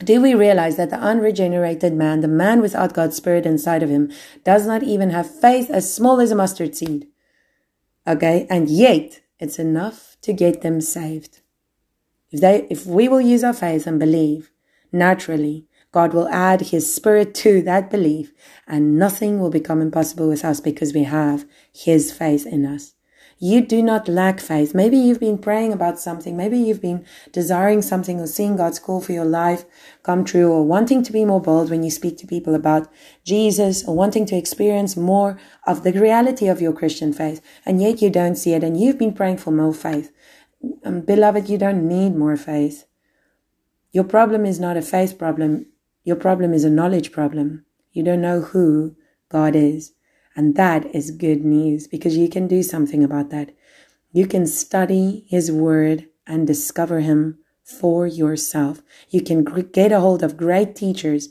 Do 0.04 0.20
we 0.20 0.34
realize 0.34 0.78
that 0.78 0.90
the 0.90 0.98
unregenerated 0.98 1.94
man, 1.94 2.22
the 2.22 2.28
man 2.28 2.62
without 2.62 2.94
God's 2.94 3.18
spirit 3.18 3.46
inside 3.46 3.84
of 3.84 3.90
him, 3.90 4.12
does 4.44 4.66
not 4.66 4.82
even 4.82 5.12
have 5.12 5.30
faith 5.30 5.70
as 5.70 5.94
small 5.94 6.20
as 6.20 6.32
a 6.32 6.36
mustard 6.36 6.76
seed? 6.76 7.08
Okay. 8.08 8.48
And 8.50 8.70
yet 8.70 9.22
it's 9.40 9.60
enough 9.60 10.18
to 10.22 10.34
get 10.34 10.62
them 10.62 10.82
saved. 10.82 11.42
If 12.32 12.42
they, 12.42 12.66
if 12.70 12.86
we 12.86 13.08
will 13.08 13.22
use 13.22 13.44
our 13.44 13.54
faith 13.54 13.86
and 13.86 14.00
believe, 14.00 14.52
naturally, 14.92 15.68
God 15.92 16.14
will 16.14 16.30
add 16.30 16.62
his 16.62 16.94
spirit 16.94 17.34
to 17.36 17.62
that 17.64 17.92
belief 17.92 18.34
and 18.68 18.98
nothing 18.98 19.40
will 19.40 19.50
become 19.50 19.82
impossible 19.82 20.30
with 20.30 20.46
us 20.46 20.60
because 20.60 20.94
we 20.94 21.04
have 21.04 21.46
his 21.74 22.12
faith 22.12 22.46
in 22.46 22.66
us. 22.66 22.94
You 23.44 23.62
do 23.66 23.82
not 23.82 24.08
lack 24.08 24.40
faith. 24.40 24.76
Maybe 24.76 24.98
you've 24.98 25.20
been 25.20 25.40
praying 25.40 25.74
about 25.74 26.00
something. 26.00 26.38
Maybe 26.38 26.60
you've 26.60 26.80
been 26.80 27.04
desiring 27.32 27.82
something 27.82 28.20
or 28.20 28.28
seeing 28.28 28.56
God's 28.56 28.78
call 28.78 29.02
for 29.02 29.14
your 29.14 29.26
life 29.26 29.66
come 30.04 30.24
true 30.24 30.52
or 30.52 30.64
wanting 30.64 31.02
to 31.02 31.12
be 31.12 31.26
more 31.26 31.42
bold 31.42 31.72
when 31.72 31.82
you 31.82 31.90
speak 31.90 32.20
to 32.20 32.28
people 32.28 32.54
about 32.54 32.88
Jesus 33.26 33.84
or 33.84 33.96
wanting 33.96 34.28
to 34.28 34.36
experience 34.36 34.96
more 34.96 35.40
of 35.66 35.82
the 35.82 35.92
reality 35.92 36.48
of 36.48 36.62
your 36.62 36.72
Christian 36.72 37.14
faith. 37.14 37.42
And 37.66 37.82
yet 37.82 38.00
you 38.00 38.12
don't 38.12 38.36
see 38.36 38.54
it 38.54 38.64
and 38.64 38.80
you've 38.80 39.00
been 39.00 39.14
praying 39.14 39.38
for 39.38 39.50
more 39.50 39.74
faith. 39.74 40.12
Um, 40.86 41.02
beloved, 41.02 41.50
you 41.50 41.58
don't 41.58 41.88
need 41.88 42.16
more 42.16 42.38
faith. 42.38 42.86
Your 43.92 44.04
problem 44.04 44.46
is 44.46 44.60
not 44.60 44.78
a 44.78 44.84
faith 44.84 45.18
problem. 45.18 45.66
Your 46.04 46.16
problem 46.16 46.54
is 46.54 46.64
a 46.64 46.70
knowledge 46.70 47.12
problem. 47.12 47.66
You 47.92 48.04
don't 48.04 48.22
know 48.22 48.42
who 48.42 48.96
God 49.30 49.56
is. 49.56 49.94
And 50.36 50.56
that 50.56 50.86
is 50.96 51.12
good 51.12 51.44
news 51.44 51.88
because 51.88 52.18
you 52.18 52.30
can 52.30 52.48
do 52.48 52.64
something 52.64 53.04
about 53.04 53.30
that. 53.32 53.52
You 54.12 54.28
can 54.28 54.48
study 54.48 55.26
His 55.28 55.52
Word 55.52 56.08
and 56.26 56.48
discover 56.48 57.02
Him 57.02 57.40
for 57.64 58.08
yourself. 58.08 58.82
You 59.10 59.22
can 59.22 59.44
get 59.44 59.92
a 59.92 60.00
hold 60.00 60.24
of 60.24 60.38
great 60.38 60.76
teachers, 60.76 61.30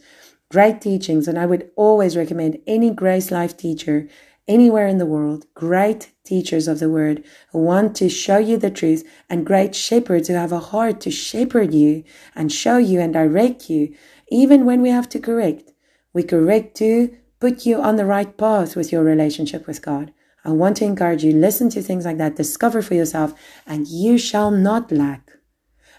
great 0.51 0.81
teachings. 0.81 1.27
And 1.29 1.39
I 1.39 1.47
would 1.47 1.71
always 1.77 2.17
recommend 2.17 2.59
any 2.67 2.91
Grace 2.91 3.31
Life 3.31 3.57
teacher 3.57 4.09
anywhere 4.51 4.89
in 4.89 4.99
the 4.99 5.07
world, 5.07 5.47
great 5.55 6.11
teachers 6.25 6.67
of 6.67 6.81
the 6.81 6.91
word 6.91 7.23
who 7.53 7.59
want 7.59 7.95
to 7.95 8.09
show 8.09 8.39
you 8.39 8.57
the 8.57 8.71
truth, 8.71 9.09
and 9.29 9.47
great 9.47 9.75
shepherds 9.75 10.27
who 10.27 10.35
have 10.35 10.51
a 10.51 10.59
heart 10.59 11.01
to 11.01 11.11
shepherd 11.11 11.73
you 11.73 12.03
and 12.35 12.53
show 12.53 12.77
you 12.77 13.01
and 13.01 13.13
direct 13.13 13.71
you, 13.71 13.95
even 14.31 14.65
when 14.65 14.81
we 14.81 14.91
have 14.91 15.09
to 15.11 15.19
correct. 15.19 15.73
We 16.13 16.23
correct 16.23 16.77
to 16.79 17.17
put 17.41 17.67
you 17.67 17.81
on 17.81 17.97
the 17.97 18.07
right 18.07 18.37
path 18.37 18.77
with 18.77 18.93
your 18.93 19.03
relationship 19.03 19.67
with 19.67 19.83
God. 19.83 20.13
I 20.45 20.51
want 20.51 20.77
to 20.79 20.85
encourage 20.85 21.23
you, 21.23 21.33
listen 21.33 21.69
to 21.71 21.83
things 21.83 22.05
like 22.05 22.19
that, 22.19 22.37
discover 22.37 22.81
for 22.81 22.95
yourself, 22.95 23.35
and 23.67 23.87
you 23.87 24.17
shall 24.17 24.51
not 24.51 24.91
lack. 24.91 25.33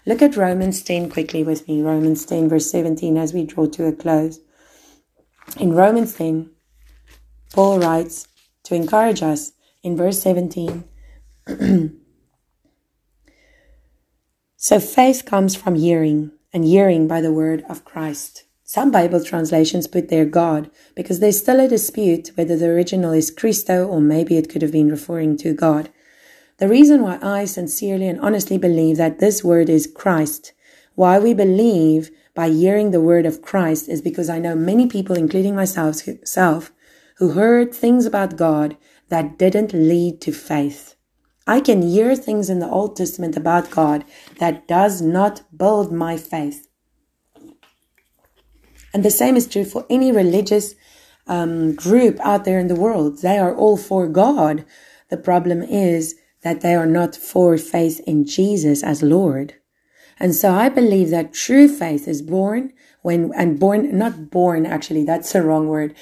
Look 0.04 0.20
at 0.20 0.36
Romans 0.36 0.82
10 0.82 1.10
quickly 1.10 1.44
with 1.44 1.68
me, 1.68 1.80
Romans 1.80 2.26
10, 2.26 2.48
verse 2.48 2.70
17, 2.70 3.16
as 3.16 3.32
we 3.32 3.44
draw 3.44 3.66
to 3.66 3.86
a 3.86 3.92
close. 3.92 4.40
In 5.60 5.74
Romans 5.74 6.14
10, 6.14 6.50
Paul 7.52 7.78
writes 7.78 8.26
to 8.64 8.74
encourage 8.74 9.22
us 9.22 9.52
in 9.82 9.96
verse 9.96 10.20
17. 10.22 10.84
so 14.56 14.80
faith 14.80 15.24
comes 15.24 15.54
from 15.54 15.76
hearing, 15.76 16.32
and 16.52 16.64
hearing 16.64 17.08
by 17.08 17.20
the 17.20 17.32
word 17.32 17.64
of 17.68 17.84
Christ. 17.84 18.44
Some 18.64 18.90
Bible 18.90 19.22
translations 19.22 19.86
put 19.86 20.08
there 20.08 20.24
God 20.24 20.70
because 20.94 21.20
there's 21.20 21.38
still 21.38 21.60
a 21.60 21.68
dispute 21.68 22.30
whether 22.34 22.56
the 22.56 22.68
original 22.68 23.12
is 23.12 23.30
Christo 23.30 23.86
or 23.86 24.00
maybe 24.00 24.36
it 24.36 24.48
could 24.48 24.62
have 24.62 24.72
been 24.72 24.90
referring 24.90 25.36
to 25.38 25.52
God. 25.52 25.90
The 26.58 26.68
reason 26.68 27.02
why 27.02 27.18
I 27.20 27.44
sincerely 27.44 28.08
and 28.08 28.20
honestly 28.20 28.56
believe 28.56 28.96
that 28.96 29.18
this 29.18 29.42
word 29.42 29.68
is 29.68 29.86
Christ, 29.86 30.52
why 30.94 31.18
we 31.18 31.34
believe 31.34 32.10
by 32.34 32.48
hearing 32.48 32.92
the 32.92 33.00
word 33.00 33.26
of 33.26 33.42
Christ 33.42 33.88
is 33.88 34.00
because 34.00 34.30
I 34.30 34.38
know 34.38 34.54
many 34.54 34.86
people, 34.86 35.16
including 35.16 35.54
myself, 35.54 36.02
who 37.16 37.30
heard 37.32 37.74
things 37.74 38.06
about 38.06 38.36
God 38.36 38.76
that 39.08 39.38
didn't 39.38 39.74
lead 39.74 40.20
to 40.22 40.32
faith. 40.32 40.91
I 41.46 41.60
can 41.60 41.82
hear 41.82 42.14
things 42.14 42.48
in 42.48 42.60
the 42.60 42.68
Old 42.68 42.96
Testament 42.96 43.36
about 43.36 43.70
God 43.70 44.04
that 44.38 44.68
does 44.68 45.02
not 45.02 45.42
build 45.56 45.92
my 45.92 46.16
faith. 46.16 46.68
And 48.94 49.04
the 49.04 49.10
same 49.10 49.36
is 49.36 49.48
true 49.48 49.64
for 49.64 49.86
any 49.88 50.12
religious 50.12 50.74
um, 51.26 51.74
group 51.74 52.20
out 52.20 52.44
there 52.44 52.58
in 52.58 52.68
the 52.68 52.74
world. 52.74 53.22
They 53.22 53.38
are 53.38 53.54
all 53.54 53.76
for 53.76 54.06
God. 54.06 54.64
The 55.08 55.16
problem 55.16 55.62
is 55.62 56.14
that 56.42 56.60
they 56.60 56.74
are 56.74 56.86
not 56.86 57.16
for 57.16 57.56
faith 57.58 58.00
in 58.06 58.26
Jesus 58.26 58.82
as 58.82 59.02
Lord. 59.02 59.54
And 60.18 60.34
so 60.34 60.54
I 60.54 60.68
believe 60.68 61.10
that 61.10 61.32
true 61.32 61.68
faith 61.68 62.06
is 62.06 62.22
born 62.22 62.72
when, 63.02 63.32
and 63.34 63.58
born, 63.58 63.96
not 63.96 64.30
born 64.30 64.66
actually, 64.66 65.04
that's 65.04 65.32
the 65.32 65.42
wrong 65.42 65.68
word. 65.68 65.94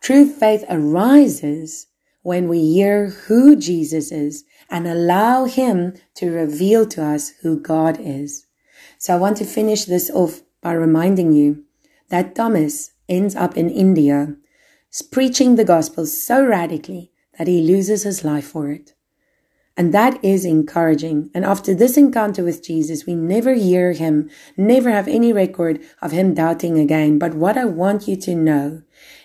True 0.00 0.26
faith 0.26 0.64
arises 0.70 1.88
when 2.26 2.48
we 2.48 2.58
hear 2.58 3.10
who 3.28 3.54
Jesus 3.54 4.10
is 4.10 4.42
and 4.68 4.88
allow 4.88 5.44
him 5.44 5.94
to 6.16 6.28
reveal 6.28 6.84
to 6.84 7.00
us 7.00 7.28
who 7.42 7.60
God 7.60 7.98
is. 8.00 8.46
So 8.98 9.14
I 9.14 9.16
want 9.16 9.36
to 9.36 9.44
finish 9.44 9.84
this 9.84 10.10
off 10.10 10.42
by 10.60 10.72
reminding 10.72 11.30
you 11.34 11.62
that 12.08 12.34
Thomas 12.34 12.90
ends 13.08 13.36
up 13.36 13.56
in 13.56 13.70
India 13.70 14.34
preaching 15.12 15.54
the 15.54 15.64
gospel 15.64 16.04
so 16.04 16.44
radically 16.44 17.12
that 17.38 17.46
he 17.46 17.60
loses 17.60 18.02
his 18.02 18.24
life 18.24 18.48
for 18.48 18.72
it. 18.72 18.94
And 19.76 19.94
that 19.94 20.18
is 20.24 20.44
encouraging. 20.44 21.30
And 21.32 21.44
after 21.44 21.74
this 21.74 21.96
encounter 21.96 22.42
with 22.42 22.64
Jesus, 22.64 23.06
we 23.06 23.14
never 23.14 23.54
hear 23.54 23.92
him, 23.92 24.30
never 24.56 24.90
have 24.90 25.06
any 25.06 25.32
record 25.32 25.80
of 26.02 26.10
him 26.10 26.34
doubting 26.34 26.76
again. 26.76 27.20
But 27.20 27.34
what 27.34 27.56
I 27.56 27.66
want 27.66 28.08
you 28.08 28.16
to 28.16 28.34
know 28.34 28.82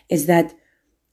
is 0.07 0.27
that 0.27 0.53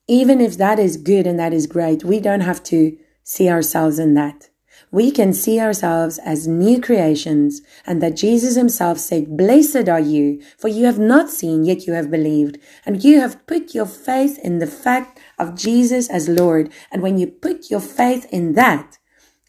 even 0.09 0.41
if 0.41 0.57
that 0.57 0.79
is 0.79 0.97
good 0.97 1.27
and 1.27 1.39
that 1.39 1.53
is 1.53 1.67
great, 1.67 2.03
we 2.03 2.19
don't 2.19 2.41
have 2.41 2.63
to 2.65 2.97
see 3.23 3.49
ourselves 3.49 3.99
in 3.99 4.15
that 4.15 4.49
we 4.91 5.11
can 5.11 5.33
see 5.33 5.61
ourselves 5.61 6.19
as 6.19 6.49
new 6.49 6.81
creations 6.81 7.61
and 7.87 8.03
that 8.03 8.17
Jesus 8.17 8.57
himself 8.57 8.99
said, 8.99 9.37
Blessed 9.37 9.89
are 9.89 10.01
you, 10.01 10.41
for 10.57 10.69
you 10.69 10.87
have 10.87 10.99
not 10.99 11.31
seen, 11.31 11.65
yet 11.65 11.87
you 11.87 11.93
have 11.93 12.11
believed. 12.11 12.59
And 12.87 13.05
you 13.05 13.21
have 13.21 13.47
put 13.47 13.75
your 13.75 13.87
faith 13.87 14.39
in 14.39 14.59
the 14.59 14.67
fact 14.67 15.21
of 15.39 15.55
Jesus 15.55 16.09
as 16.09 16.29
Lord. 16.29 16.73
And 16.91 17.03
when 17.03 17.19
you 17.19 17.27
put 17.27 17.71
your 17.71 17.81
faith 17.81 18.27
in 18.33 18.55
that, 18.55 18.99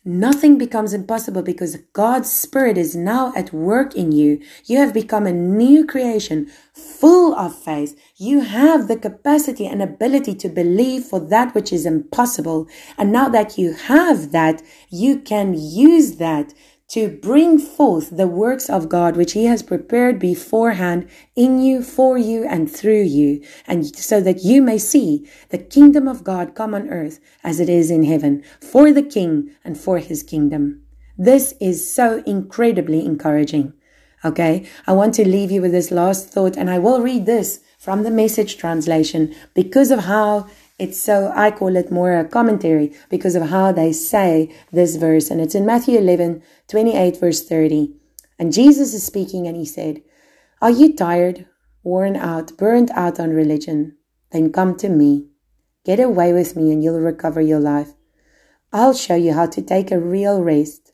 Nothing 0.05 0.57
becomes 0.57 0.93
impossible 0.93 1.41
because 1.41 1.75
God's 1.91 2.31
Spirit 2.31 2.77
is 2.77 2.95
now 2.95 3.33
at 3.35 3.51
work 3.51 3.95
in 3.95 4.13
you. 4.13 4.39
You 4.63 4.77
have 4.77 4.93
become 4.93 5.27
a 5.27 5.33
new 5.33 5.85
creation, 5.85 6.49
full 6.73 7.35
of 7.35 7.53
faith. 7.53 7.99
You 8.15 8.39
have 8.39 8.87
the 8.87 8.95
capacity 8.95 9.67
and 9.67 9.81
ability 9.81 10.35
to 10.35 10.47
believe 10.47 11.03
for 11.03 11.19
that 11.19 11.53
which 11.53 11.73
is 11.73 11.85
impossible. 11.85 12.69
And 12.97 13.11
now 13.11 13.27
that 13.27 13.57
you 13.57 13.73
have 13.73 14.31
that, 14.31 14.61
you 14.89 15.19
can 15.19 15.53
use 15.53 16.15
that 16.15 16.53
to 16.89 17.07
bring 17.07 17.59
forth 17.59 18.09
the 18.09 18.27
works 18.27 18.69
of 18.69 18.89
God 18.89 19.15
which 19.15 19.33
He 19.33 19.45
has 19.45 19.61
prepared 19.61 20.19
beforehand 20.19 21.07
in 21.35 21.59
you, 21.59 21.83
for 21.83 22.17
you, 22.17 22.45
and 22.45 22.69
through 22.69 23.03
you, 23.03 23.43
and 23.67 23.95
so 23.95 24.19
that 24.21 24.43
you 24.43 24.61
may 24.61 24.77
see 24.77 25.29
the 25.49 25.57
kingdom 25.57 26.07
of 26.07 26.23
God 26.23 26.55
come 26.55 26.73
on 26.73 26.89
earth 26.89 27.19
as 27.43 27.59
it 27.59 27.69
is 27.69 27.91
in 27.91 28.03
heaven, 28.03 28.43
for 28.59 28.91
the 28.91 29.03
King 29.03 29.51
and 29.63 29.77
for 29.77 29.99
His 29.99 30.23
kingdom. 30.23 30.81
This 31.17 31.53
is 31.59 31.93
so 31.93 32.23
incredibly 32.25 33.05
encouraging. 33.05 33.73
Okay, 34.25 34.65
I 34.85 34.93
want 34.93 35.13
to 35.15 35.27
leave 35.27 35.51
you 35.51 35.61
with 35.61 35.71
this 35.71 35.91
last 35.91 36.29
thought, 36.29 36.57
and 36.57 36.69
I 36.69 36.79
will 36.79 37.01
read 37.01 37.25
this 37.25 37.61
from 37.77 38.03
the 38.03 38.11
message 38.11 38.57
translation 38.57 39.33
because 39.53 39.91
of 39.91 39.99
how 39.99 40.47
it's 40.79 40.97
so, 40.97 41.31
I 41.35 41.51
call 41.51 41.75
it 41.75 41.91
more 41.91 42.17
a 42.17 42.23
commentary 42.23 42.93
because 43.09 43.35
of 43.35 43.49
how 43.49 43.73
they 43.73 43.91
say 43.91 44.55
this 44.71 44.95
verse. 44.95 45.29
And 45.29 45.41
it's 45.41 45.53
in 45.53 45.65
Matthew 45.65 45.99
11, 45.99 46.41
28, 46.69 47.19
verse 47.19 47.45
30. 47.45 47.93
And 48.39 48.53
Jesus 48.53 48.93
is 48.93 49.03
speaking 49.03 49.45
and 49.45 49.57
he 49.57 49.65
said, 49.65 50.01
Are 50.61 50.71
you 50.71 50.95
tired, 50.95 51.45
worn 51.83 52.15
out, 52.15 52.57
burnt 52.57 52.91
out 52.91 53.19
on 53.19 53.31
religion? 53.31 53.97
Then 54.31 54.53
come 54.53 54.77
to 54.77 54.87
me. 54.87 55.27
Get 55.83 55.99
away 55.99 56.31
with 56.31 56.55
me 56.55 56.71
and 56.71 56.81
you'll 56.81 56.99
recover 56.99 57.41
your 57.41 57.59
life. 57.59 57.93
I'll 58.71 58.93
show 58.93 59.15
you 59.15 59.33
how 59.33 59.47
to 59.47 59.61
take 59.61 59.91
a 59.91 59.99
real 59.99 60.41
rest. 60.41 60.93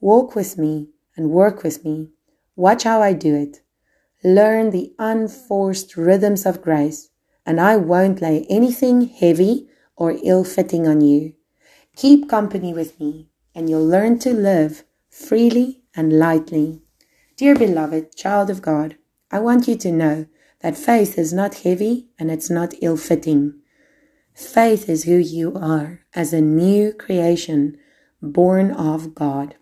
Walk 0.00 0.34
with 0.34 0.58
me 0.58 0.88
and 1.16 1.30
work 1.30 1.62
with 1.62 1.84
me. 1.84 2.08
Watch 2.56 2.82
how 2.82 3.00
I 3.00 3.12
do 3.12 3.36
it. 3.36 3.60
Learn 4.24 4.70
the 4.70 4.92
unforced 4.98 5.96
rhythms 5.96 6.46
of 6.46 6.62
grace 6.62 7.09
and 7.50 7.60
I 7.60 7.76
won't 7.76 8.22
lay 8.22 8.46
anything 8.48 9.08
heavy 9.08 9.66
or 9.96 10.16
ill 10.22 10.44
fitting 10.44 10.86
on 10.86 11.00
you. 11.00 11.34
Keep 11.96 12.28
company 12.28 12.72
with 12.72 13.00
me, 13.00 13.26
and 13.56 13.68
you'll 13.68 13.84
learn 13.84 14.20
to 14.20 14.32
live 14.32 14.84
freely 15.08 15.82
and 15.96 16.12
lightly. 16.12 16.80
Dear 17.36 17.56
beloved 17.56 18.14
child 18.14 18.50
of 18.50 18.62
God, 18.62 18.96
I 19.32 19.40
want 19.40 19.66
you 19.66 19.74
to 19.78 19.90
know 19.90 20.26
that 20.60 20.76
faith 20.76 21.18
is 21.18 21.32
not 21.32 21.66
heavy 21.66 22.10
and 22.20 22.30
it's 22.30 22.50
not 22.50 22.72
ill 22.82 22.96
fitting. 22.96 23.54
Faith 24.32 24.88
is 24.88 25.02
who 25.02 25.16
you 25.16 25.52
are 25.56 26.02
as 26.14 26.32
a 26.32 26.40
new 26.40 26.92
creation 26.92 27.76
born 28.22 28.70
of 28.70 29.12
God. 29.12 29.56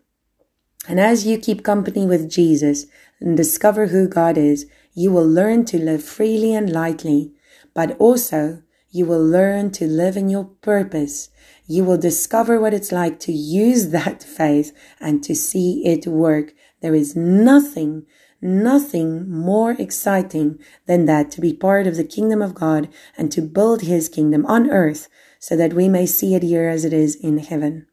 And 0.87 1.01
as 1.01 1.27
you 1.27 1.39
keep 1.39 1.65
company 1.65 2.05
with 2.05 2.31
Jesus 2.31 2.85
and 3.19 3.35
discover 3.35 3.87
who 3.87 4.07
God 4.09 4.37
is, 4.37 4.67
you 4.93 5.11
will 5.11 5.27
learn 5.27 5.65
to 5.67 5.79
live 5.79 6.05
freely 6.05 6.55
and 6.55 6.71
lightly 6.71 7.33
but 7.75 7.97
also 7.99 8.63
you 8.91 9.05
will 9.05 9.23
learn 9.23 9.71
to 9.73 9.87
live 9.87 10.17
in 10.17 10.29
your 10.29 10.45
purpose. 10.45 11.29
You 11.67 11.85
will 11.85 11.99
discover 11.99 12.59
what 12.59 12.73
it's 12.73 12.93
like 12.93 13.21
to 13.21 13.33
use 13.33 13.89
that 13.91 14.23
faith 14.23 14.77
and 15.01 15.23
to 15.25 15.35
see 15.35 15.83
it 15.85 16.07
work. 16.07 16.55
There 16.81 16.95
is 16.95 17.15
nothing, 17.15 18.07
nothing 18.41 19.31
more 19.31 19.73
exciting 19.73 20.59
than 20.87 21.05
that 21.07 21.31
to 21.33 21.41
be 21.41 21.53
part 21.53 21.87
of 21.87 21.97
the 21.97 22.05
kingdom 22.05 22.41
of 22.41 22.55
God 22.55 22.89
and 23.17 23.31
to 23.33 23.43
build 23.43 23.83
his 23.83 24.09
kingdom 24.09 24.47
on 24.47 24.71
earth 24.71 25.09
so 25.39 25.57
that 25.57 25.75
we 25.75 25.89
may 25.89 26.07
see 26.07 26.35
it 26.35 26.43
here 26.43 26.69
as 26.69 26.85
it 26.85 26.93
is 26.93 27.15
in 27.17 27.39
heaven. 27.39 27.87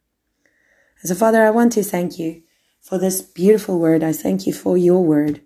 As 1.04 1.12
a 1.12 1.16
father, 1.16 1.44
I 1.46 1.52
want 1.52 1.74
to 1.74 1.84
thank 1.84 2.18
you 2.18 2.42
for 2.82 2.98
this 2.98 3.22
beautiful 3.22 3.80
word. 3.80 4.04
I 4.04 4.14
thank 4.14 4.48
you 4.48 4.54
for 4.54 4.78
your 4.78 5.04
word. 5.04 5.42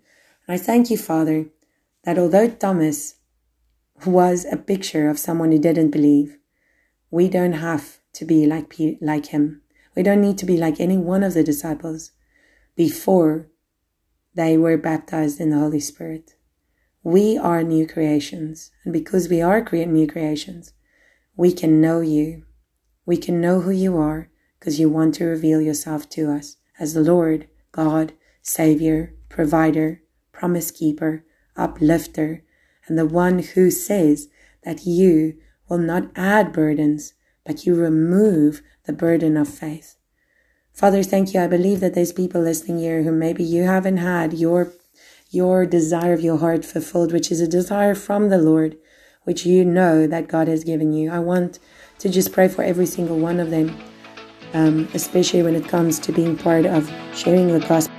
I 0.48 0.58
thank 0.58 0.90
you, 0.90 0.98
Father, 0.98 1.48
that 2.04 2.18
although 2.18 2.50
Thomas 2.50 3.16
was 4.06 4.46
a 4.46 4.58
picture 4.58 5.10
of 5.10 5.20
someone 5.20 5.52
who 5.52 5.60
didn't 5.60 5.92
believe. 5.92 6.38
We 7.12 7.28
don't 7.28 7.54
have 7.54 8.00
to 8.14 8.26
be 8.26 8.46
like, 8.46 8.76
like 9.02 9.28
him. 9.28 9.62
We 9.96 10.04
don't 10.04 10.22
need 10.22 10.38
to 10.40 10.46
be 10.46 10.58
like 10.58 10.80
any 10.80 10.98
one 10.98 11.24
of 11.24 11.34
the 11.34 11.44
disciples 11.44 12.12
before 12.76 13.48
they 14.36 14.58
were 14.58 14.78
baptized 14.78 15.40
in 15.40 15.50
the 15.50 15.60
Holy 15.60 15.80
Spirit. 15.80 16.36
We 17.04 17.38
are 17.38 17.64
new 17.64 17.88
creations. 17.88 18.72
And 18.84 18.94
because 18.94 19.30
we 19.30 19.42
are 19.42 19.62
new 19.72 20.08
creations, 20.08 20.74
we 21.36 21.52
can 21.52 21.82
know 21.82 22.02
you. 22.02 22.46
We 23.06 23.18
can 23.18 23.42
know 23.42 23.62
who 23.62 23.72
you 23.72 23.98
are 23.98 24.30
because 24.60 24.80
you 24.80 24.90
want 24.90 25.16
to 25.16 25.26
reveal 25.26 25.62
yourself 25.62 26.10
to 26.10 26.32
us 26.32 26.58
as 26.80 26.94
the 26.94 27.02
Lord, 27.02 27.48
God, 27.72 28.14
Savior, 28.42 29.14
Provider, 29.30 30.02
Promise 30.32 30.72
Keeper, 30.72 31.26
Uplifter, 31.56 32.44
and 32.90 32.98
the 32.98 33.06
one 33.06 33.40
who 33.40 33.72
says 33.72 34.28
that 34.64 34.86
you 34.86 35.38
will 35.70 35.78
not 35.78 36.10
add 36.16 36.52
burdens, 36.52 37.14
but 37.46 37.66
you 37.66 37.76
remove 37.76 38.62
the 38.86 38.94
burden 38.94 39.38
of 39.38 39.48
faith. 39.48 39.96
Father, 40.74 41.04
thank 41.04 41.34
you. 41.34 41.42
I 41.42 41.48
believe 41.48 41.80
that 41.82 41.94
there's 41.94 42.14
people 42.14 42.42
listening 42.42 42.80
here 42.80 43.04
who 43.04 43.12
maybe 43.12 43.44
you 43.44 43.64
haven't 43.64 43.98
had 43.98 44.34
your 44.34 44.72
your 45.32 45.66
desire 45.66 46.14
of 46.14 46.22
your 46.22 46.38
heart 46.38 46.66
fulfilled, 46.66 47.12
which 47.14 47.32
is 47.32 47.40
a 47.40 47.48
desire 47.48 47.94
from 47.94 48.30
the 48.30 48.38
Lord, 48.40 48.78
which 49.26 49.46
you 49.46 49.64
know 49.64 50.08
that 50.08 50.28
God 50.28 50.48
has 50.48 50.64
given 50.64 50.92
you. 50.92 51.12
I 51.12 51.20
want 51.20 51.60
to 52.00 52.10
just 52.10 52.34
pray 52.34 52.48
for 52.48 52.64
every 52.64 52.88
single 52.88 53.20
one 53.20 53.40
of 53.40 53.52
them, 53.52 53.78
um, 54.54 54.88
especially 54.96 55.44
when 55.44 55.56
it 55.56 55.68
comes 55.68 56.00
to 56.00 56.12
being 56.12 56.36
part 56.36 56.66
of 56.66 56.92
sharing 57.14 57.50
the 57.50 57.60
gospel. 57.60 57.99